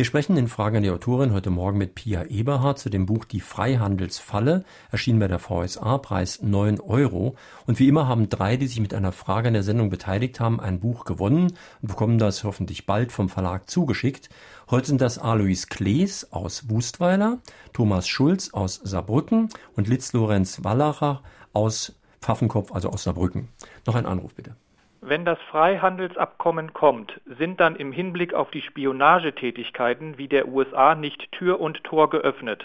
[0.00, 3.26] Wir sprechen in Fragen an die Autorin heute Morgen mit Pia Eberhardt zu dem Buch
[3.26, 7.36] Die Freihandelsfalle, erschienen bei der VSA, Preis 9 Euro.
[7.66, 10.58] Und wie immer haben drei, die sich mit einer Frage an der Sendung beteiligt haben,
[10.58, 14.30] ein Buch gewonnen und bekommen das hoffentlich bald vom Verlag zugeschickt.
[14.70, 17.40] Heute sind das Alois Klees aus Wustweiler,
[17.74, 21.22] Thomas Schulz aus Saarbrücken und Litz Lorenz Wallacher
[21.52, 21.92] aus
[22.22, 23.48] Pfaffenkopf, also aus Saarbrücken.
[23.86, 24.56] Noch ein Anruf bitte.
[25.02, 31.32] Wenn das Freihandelsabkommen kommt, sind dann im Hinblick auf die Spionagetätigkeiten wie der USA nicht
[31.32, 32.64] Tür und Tor geöffnet?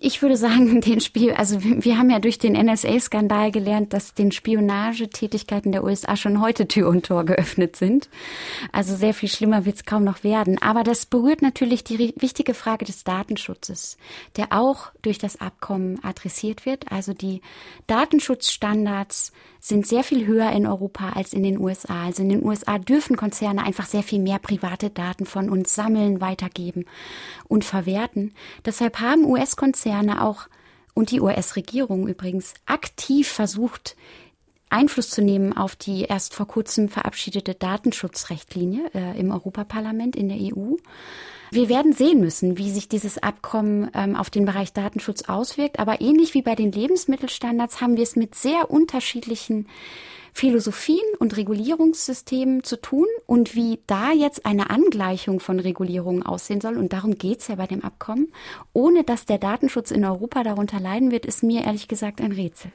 [0.00, 4.32] Ich würde sagen, den Spiel, also wir haben ja durch den NSA-Skandal gelernt, dass den
[4.32, 8.08] Spionagetätigkeiten der USA schon heute Tür und Tor geöffnet sind.
[8.72, 10.60] Also sehr viel schlimmer wird es kaum noch werden.
[10.60, 13.98] Aber das berührt natürlich die wichtige Frage des Datenschutzes,
[14.36, 16.90] der auch durch das Abkommen adressiert wird.
[16.90, 17.40] Also die
[17.86, 19.32] Datenschutzstandards
[19.64, 22.04] sind sehr viel höher in Europa als in den USA.
[22.04, 26.20] Also in den USA dürfen Konzerne einfach sehr viel mehr private Daten von uns sammeln,
[26.20, 26.84] weitergeben
[27.48, 28.34] und verwerten.
[28.66, 30.48] Deshalb haben US-Konzerne auch
[30.92, 33.96] und die US-Regierung übrigens aktiv versucht,
[34.68, 40.36] Einfluss zu nehmen auf die erst vor kurzem verabschiedete Datenschutzrechtlinie äh, im Europaparlament in der
[40.38, 40.74] EU.
[41.54, 45.78] Wir werden sehen müssen, wie sich dieses Abkommen ähm, auf den Bereich Datenschutz auswirkt.
[45.78, 49.68] Aber ähnlich wie bei den Lebensmittelstandards haben wir es mit sehr unterschiedlichen
[50.32, 56.76] Philosophien und Regulierungssystemen zu tun und wie da jetzt eine Angleichung von Regulierungen aussehen soll.
[56.76, 58.32] Und darum geht's ja bei dem Abkommen.
[58.72, 62.72] Ohne dass der Datenschutz in Europa darunter leiden wird, ist mir ehrlich gesagt ein Rätsel.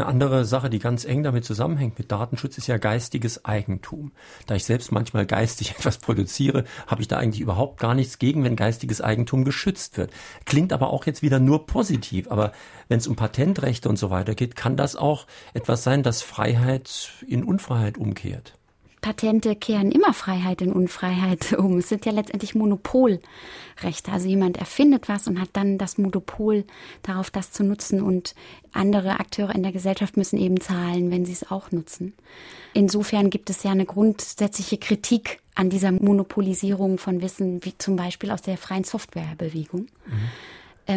[0.00, 4.12] Eine andere Sache, die ganz eng damit zusammenhängt mit Datenschutz, ist ja geistiges Eigentum.
[4.46, 8.42] Da ich selbst manchmal geistig etwas produziere, habe ich da eigentlich überhaupt gar nichts gegen,
[8.42, 10.10] wenn geistiges Eigentum geschützt wird.
[10.46, 12.30] Klingt aber auch jetzt wieder nur positiv.
[12.30, 12.52] Aber
[12.88, 17.12] wenn es um Patentrechte und so weiter geht, kann das auch etwas sein, das Freiheit
[17.26, 18.54] in Unfreiheit umkehrt.
[19.00, 21.78] Patente kehren immer Freiheit in Unfreiheit um.
[21.78, 24.12] Es sind ja letztendlich Monopolrechte.
[24.12, 26.64] Also jemand erfindet was und hat dann das Monopol
[27.02, 28.34] darauf, das zu nutzen und
[28.72, 32.14] andere Akteure in der Gesellschaft müssen eben zahlen, wenn sie es auch nutzen.
[32.72, 38.30] Insofern gibt es ja eine grundsätzliche Kritik an dieser Monopolisierung von Wissen, wie zum Beispiel
[38.30, 39.86] aus der freien Softwarebewegung.
[40.06, 40.30] Mhm.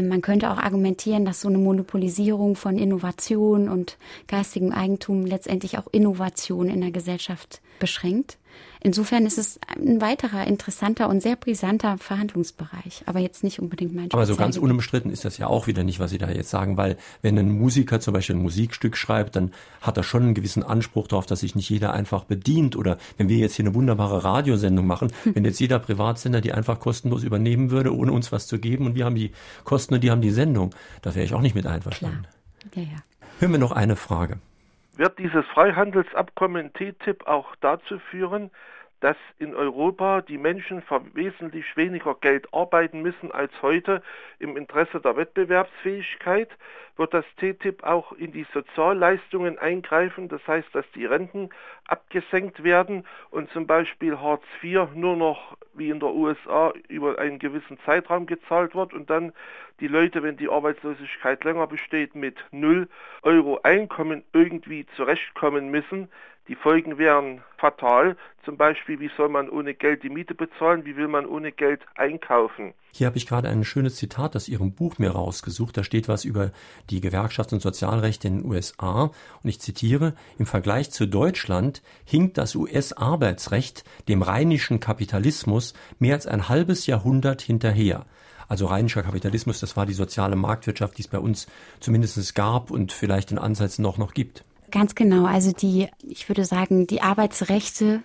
[0.01, 3.97] Man könnte auch argumentieren, dass so eine Monopolisierung von Innovation und
[4.27, 8.37] geistigem Eigentum letztendlich auch Innovation in der Gesellschaft beschränkt.
[8.85, 14.11] Insofern ist es ein weiterer interessanter und sehr brisanter Verhandlungsbereich, aber jetzt nicht unbedingt mein
[14.11, 16.75] Aber so ganz unumstritten ist das ja auch wieder nicht, was Sie da jetzt sagen,
[16.75, 20.63] weil wenn ein Musiker zum Beispiel ein Musikstück schreibt, dann hat er schon einen gewissen
[20.63, 22.75] Anspruch darauf, dass sich nicht jeder einfach bedient.
[22.75, 25.35] Oder wenn wir jetzt hier eine wunderbare Radiosendung machen, hm.
[25.35, 28.95] wenn jetzt jeder Privatsender die einfach kostenlos übernehmen würde, ohne uns was zu geben und
[28.95, 29.31] wir haben die
[29.63, 32.27] Kosten und die haben die Sendung, da wäre ich auch nicht mit einverstanden.
[32.71, 32.85] Klar.
[32.85, 32.97] Ja, ja.
[33.39, 34.39] Hören wir noch eine Frage.
[34.95, 38.51] Wird dieses Freihandelsabkommen TTIP auch dazu führen,
[38.99, 44.01] dass in Europa die Menschen für wesentlich weniger Geld arbeiten müssen als heute
[44.39, 46.49] im Interesse der Wettbewerbsfähigkeit,
[46.95, 51.49] wird das TTIP auch in die Sozialleistungen eingreifen, das heißt, dass die Renten
[51.87, 57.39] abgesenkt werden und zum Beispiel Hartz IV nur noch wie in der USA über einen
[57.39, 59.33] gewissen Zeitraum gezahlt wird und dann
[59.79, 62.87] die Leute, wenn die Arbeitslosigkeit länger besteht, mit 0
[63.23, 66.09] Euro Einkommen irgendwie zurechtkommen müssen.
[66.49, 68.17] Die Folgen wären fatal.
[68.43, 70.83] Zum Beispiel, wie soll man ohne Geld die Miete bezahlen?
[70.83, 72.73] Wie will man ohne Geld einkaufen?
[72.91, 75.77] Hier habe ich gerade ein schönes Zitat aus Ihrem Buch mir rausgesucht.
[75.77, 76.51] Da steht was über
[76.89, 79.11] die Gewerkschafts- und Sozialrechte in den USA.
[79.41, 86.27] Und ich zitiere, im Vergleich zu Deutschland hinkt das US-Arbeitsrecht dem rheinischen Kapitalismus mehr als
[86.27, 88.05] ein halbes Jahrhundert hinterher.
[88.49, 91.47] Also rheinischer Kapitalismus, das war die soziale Marktwirtschaft, die es bei uns
[91.79, 94.43] zumindest gab und vielleicht in Ansätzen auch noch gibt.
[94.73, 95.25] Ganz genau.
[95.25, 98.01] Also die, ich würde sagen, die Arbeitsrechte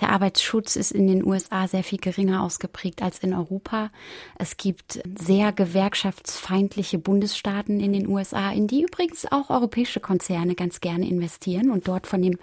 [0.00, 3.90] der Arbeitsschutz ist in den USA sehr viel geringer ausgeprägt als in Europa.
[4.38, 10.80] Es gibt sehr gewerkschaftsfeindliche Bundesstaaten in den USA, in die übrigens auch europäische Konzerne ganz
[10.80, 12.38] gerne investieren und dort von dem,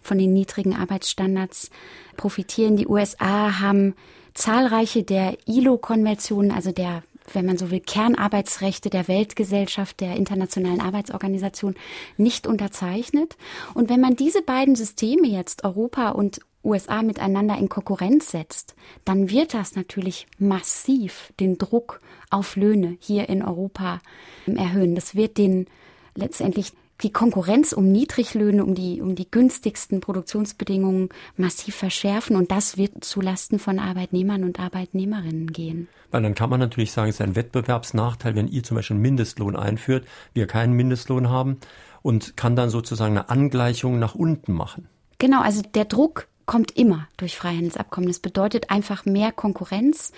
[0.00, 1.70] von den niedrigen Arbeitsstandards
[2.16, 2.76] profitieren.
[2.76, 3.96] Die USA haben
[4.34, 7.02] zahlreiche der ILO-Konventionen, also der
[7.32, 11.74] wenn man so will, Kernarbeitsrechte der Weltgesellschaft, der Internationalen Arbeitsorganisation
[12.16, 13.36] nicht unterzeichnet.
[13.74, 19.30] Und wenn man diese beiden Systeme jetzt, Europa und USA miteinander in Konkurrenz setzt, dann
[19.30, 22.00] wird das natürlich massiv den Druck
[22.30, 24.00] auf Löhne hier in Europa
[24.46, 24.94] erhöhen.
[24.94, 25.66] Das wird den
[26.14, 26.72] letztendlich
[27.04, 33.04] die Konkurrenz um Niedriglöhne, um die, um die günstigsten Produktionsbedingungen massiv verschärfen und das wird
[33.04, 35.88] zulasten von Arbeitnehmern und Arbeitnehmerinnen gehen.
[36.10, 39.02] Weil dann kann man natürlich sagen, es ist ein Wettbewerbsnachteil, wenn ihr zum Beispiel einen
[39.02, 41.58] Mindestlohn einführt, wir keinen Mindestlohn haben
[42.02, 44.88] und kann dann sozusagen eine Angleichung nach unten machen.
[45.18, 48.08] Genau, also der Druck kommt immer durch Freihandelsabkommen.
[48.08, 50.12] Das bedeutet einfach mehr Konkurrenz.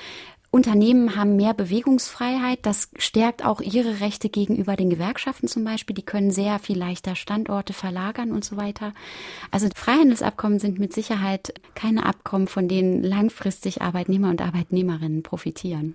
[0.56, 2.60] Unternehmen haben mehr Bewegungsfreiheit.
[2.62, 5.94] Das stärkt auch ihre Rechte gegenüber den Gewerkschaften zum Beispiel.
[5.94, 8.94] Die können sehr viel leichter Standorte verlagern und so weiter.
[9.50, 15.94] Also Freihandelsabkommen sind mit Sicherheit keine Abkommen, von denen langfristig Arbeitnehmer und Arbeitnehmerinnen profitieren.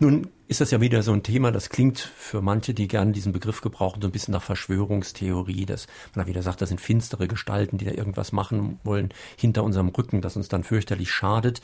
[0.00, 3.32] Nun ist das ja wieder so ein Thema, das klingt für manche, die gerne diesen
[3.32, 7.26] Begriff gebrauchen, so ein bisschen nach Verschwörungstheorie, dass man da wieder sagt, das sind finstere
[7.26, 11.60] Gestalten, die da irgendwas machen wollen hinter unserem Rücken, das uns dann fürchterlich schadet.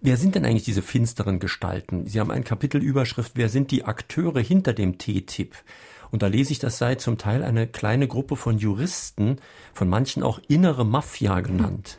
[0.00, 2.06] Wer sind denn eigentlich diese finsteren Gestalten?
[2.06, 5.54] Sie haben ein Kapitelüberschrift, wer sind die Akteure hinter dem TTIP?
[6.10, 9.36] Und da lese ich, das sei zum Teil eine kleine Gruppe von Juristen,
[9.72, 11.98] von manchen auch innere Mafia genannt.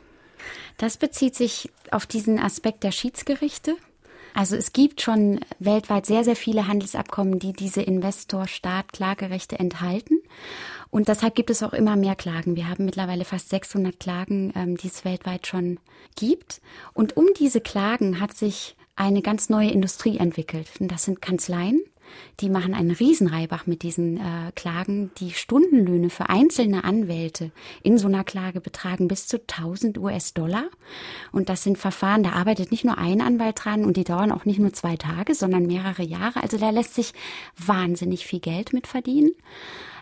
[0.78, 3.76] Das bezieht sich auf diesen Aspekt der Schiedsgerichte.
[4.40, 10.22] Also es gibt schon weltweit sehr, sehr viele Handelsabkommen, die diese Investor-Staat-Klagerechte enthalten.
[10.90, 12.56] Und deshalb gibt es auch immer mehr Klagen.
[12.56, 15.78] Wir haben mittlerweile fast 600 Klagen, ähm, die es weltweit schon
[16.16, 16.62] gibt.
[16.94, 20.70] Und um diese Klagen hat sich eine ganz neue Industrie entwickelt.
[20.80, 21.82] Und das sind Kanzleien,
[22.40, 25.12] die machen einen Riesenreibach mit diesen äh, Klagen.
[25.18, 27.52] Die Stundenlöhne für einzelne Anwälte
[27.84, 30.66] in so einer Klage betragen bis zu 1000 US-Dollar.
[31.32, 34.46] Und das sind Verfahren, da arbeitet nicht nur ein Anwalt dran und die dauern auch
[34.46, 36.42] nicht nur zwei Tage, sondern mehrere Jahre.
[36.42, 37.14] Also da lässt sich
[37.58, 39.32] wahnsinnig viel Geld mit verdienen.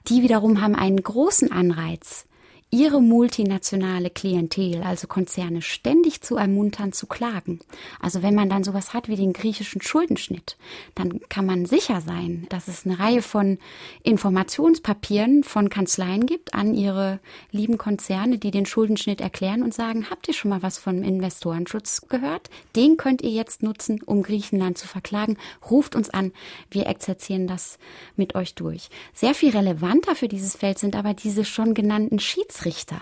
[0.07, 2.25] Die wiederum haben einen großen Anreiz,
[2.69, 7.61] ihre multinationale Klientel, also Konzerne, ständig zu ermuntern, zu klagen.
[8.01, 10.57] Also wenn man dann sowas hat wie den griechischen Schuldenschnitt,
[10.93, 13.57] dann kann man sicher sein, dass es eine Reihe von
[14.03, 20.27] Informationspapieren von Kanzleien gibt an ihre lieben Konzerne, die den Schuldenschnitt erklären und sagen, habt
[20.27, 22.49] ihr schon mal was vom Investorenschutz gehört?
[22.75, 25.37] Den könnt ihr jetzt nutzen, um Griechenland zu verklagen.
[25.69, 26.33] Ruft uns an,
[26.69, 27.79] wir exerzieren das
[28.17, 28.89] mit euch durch.
[29.13, 33.01] Sehr viel relevanter für dieses Feld sind aber diese schon genannten Schieds Schiedsrichter.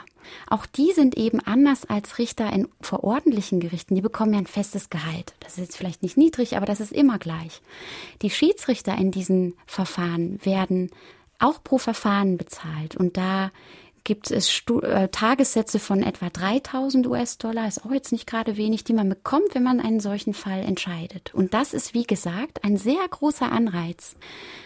[0.49, 3.95] Auch die sind eben anders als Richter in verordentlichen Gerichten.
[3.95, 5.33] Die bekommen ja ein festes Gehalt.
[5.39, 7.61] Das ist jetzt vielleicht nicht niedrig, aber das ist immer gleich.
[8.21, 10.89] Die Schiedsrichter in diesen Verfahren werden
[11.39, 12.95] auch pro Verfahren bezahlt.
[12.95, 13.51] Und da
[14.05, 18.85] gibt es Stu äh, Tagessätze von etwa 3000 US-Dollar, ist auch jetzt nicht gerade wenig,
[18.85, 21.33] die man bekommt, wenn man einen solchen Fall entscheidet.
[21.33, 24.15] Und das ist, wie gesagt, ein sehr großer Anreiz,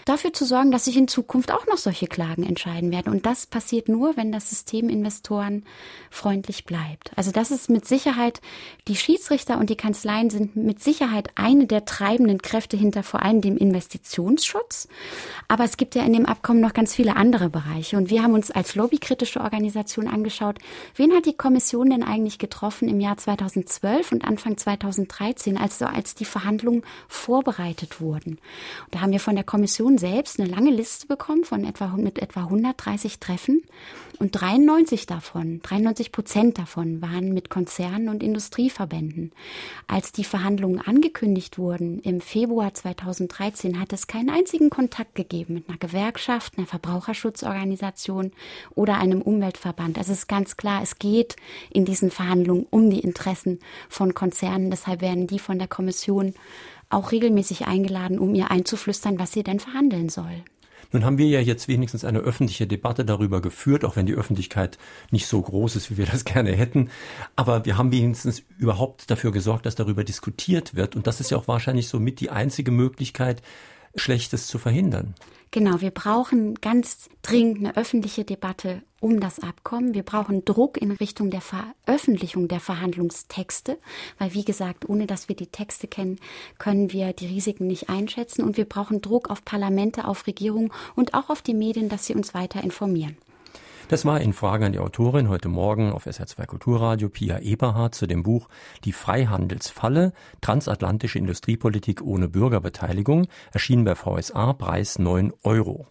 [0.06, 3.12] dafür zu sorgen, dass sich in Zukunft auch noch solche Klagen entscheiden werden.
[3.12, 5.64] Und das passiert nur, wenn das System Investoren
[6.12, 7.12] freundlich bleibt.
[7.16, 8.42] Also das ist mit Sicherheit,
[8.88, 13.40] die Schiedsrichter und die Kanzleien sind mit Sicherheit eine der treibenden Kräfte hinter vor allem
[13.40, 14.90] dem Investitionsschutz.
[15.48, 17.96] Aber es gibt ja in dem Abkommen noch ganz viele andere Bereiche.
[17.96, 20.58] Und wir haben uns als lobbykritisch politische Organisation angeschaut,
[20.96, 26.16] wen hat die Kommission denn eigentlich getroffen im Jahr 2012 und Anfang 2013, also als
[26.16, 28.40] die Verhandlungen vorbereitet wurden.
[28.92, 32.44] Da haben wir von der Kommission selbst eine lange Liste bekommen von etwa mit etwa
[32.44, 33.62] 130 Treffen
[34.20, 39.32] und 93 davon, 93 Prozent davon waren mit Konzernen und Industrieverbänden.
[39.88, 45.70] Als die Verhandlungen angekündigt wurden im Februar 2013, hat es keinen einzigen Kontakt gegeben mit
[45.70, 48.34] einer Gewerkschaft, einer Verbraucherschutzorganisation
[48.76, 49.98] oder einem einem Umweltverband.
[49.98, 51.36] Also es ist ganz klar, es geht
[51.72, 53.60] in diesen Verhandlungen um die Interessen
[53.90, 54.72] von Konzernen.
[54.72, 56.34] Deshalb werden die von der Kommission
[56.90, 60.44] auch regelmäßig eingeladen, um ihr einzuflüstern, was sie denn verhandeln soll.
[60.92, 64.80] Nun haben wir ja jetzt wenigstens eine öffentliche Debatte darüber geführt, auch wenn die Öffentlichkeit
[65.12, 66.90] nicht so groß ist, wie wir das gerne hätten.
[67.36, 70.96] Aber wir haben wenigstens überhaupt dafür gesorgt, dass darüber diskutiert wird.
[70.96, 73.44] Und das ist ja auch wahrscheinlich somit die einzige Möglichkeit,
[73.96, 75.16] Schlechtes zu verhindern.
[75.52, 79.96] Genau, wir brauchen ganz dringend eine öffentliche Debatte um das Abkommen.
[79.96, 83.80] Wir brauchen Druck in Richtung der Veröffentlichung der Verhandlungstexte,
[84.20, 86.20] weil wie gesagt, ohne dass wir die Texte kennen,
[86.60, 88.44] können wir die Risiken nicht einschätzen.
[88.44, 92.14] Und wir brauchen Druck auf Parlamente, auf Regierungen und auch auf die Medien, dass sie
[92.14, 93.18] uns weiter informieren.
[93.90, 98.06] Das war in Frage an die Autorin heute Morgen auf SR2 Kulturradio Pia Eberhardt zu
[98.06, 98.48] dem Buch
[98.84, 105.88] Die Freihandelsfalle, transatlantische Industriepolitik ohne Bürgerbeteiligung, erschienen bei VSA, Preis 9 Euro.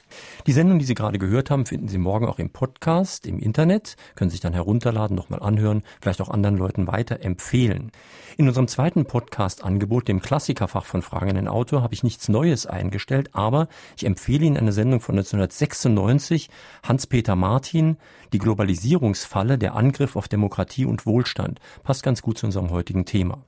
[0.47, 3.97] Die Sendung, die Sie gerade gehört haben, finden Sie morgen auch im Podcast, im Internet,
[4.15, 7.91] können sich dann herunterladen, nochmal anhören, vielleicht auch anderen Leuten weiter empfehlen.
[8.37, 12.65] In unserem zweiten Podcast-Angebot, dem Klassikerfach von Fragen an den Autor, habe ich nichts Neues
[12.65, 16.49] eingestellt, aber ich empfehle Ihnen eine Sendung von 1996,
[16.85, 17.88] Hans-Peter Martin,
[18.32, 21.61] die Globalisierungsfalle, der Angriff auf Demokratie und Wohlstand.
[21.82, 23.39] Passt ganz gut zu unserem heutigen Thema.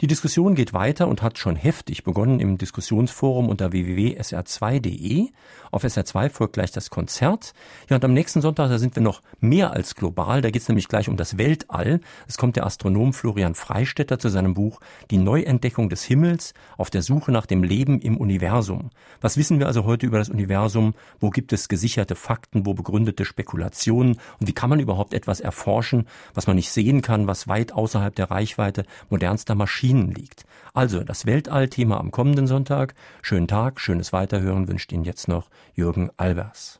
[0.00, 5.30] Die Diskussion geht weiter und hat schon heftig begonnen im Diskussionsforum unter www.sr2.de.
[5.72, 7.52] Auf SR2 folgt gleich das Konzert.
[7.90, 10.40] Ja, und am nächsten Sonntag, da sind wir noch mehr als global.
[10.40, 12.00] Da geht es nämlich gleich um das Weltall.
[12.28, 14.78] Es kommt der Astronom Florian Freistetter zu seinem Buch
[15.10, 18.90] Die Neuentdeckung des Himmels auf der Suche nach dem Leben im Universum.
[19.20, 20.94] Was wissen wir also heute über das Universum?
[21.18, 22.66] Wo gibt es gesicherte Fakten?
[22.66, 24.20] Wo begründete Spekulationen?
[24.38, 28.14] Und wie kann man überhaupt etwas erforschen, was man nicht sehen kann, was weit außerhalb
[28.14, 30.44] der Reichweite modernster Maschinen Maschinen liegt.
[30.74, 32.94] Also das Weltallthema am kommenden Sonntag.
[33.22, 36.77] Schönen Tag, schönes Weiterhören wünscht Ihnen jetzt noch Jürgen Albers.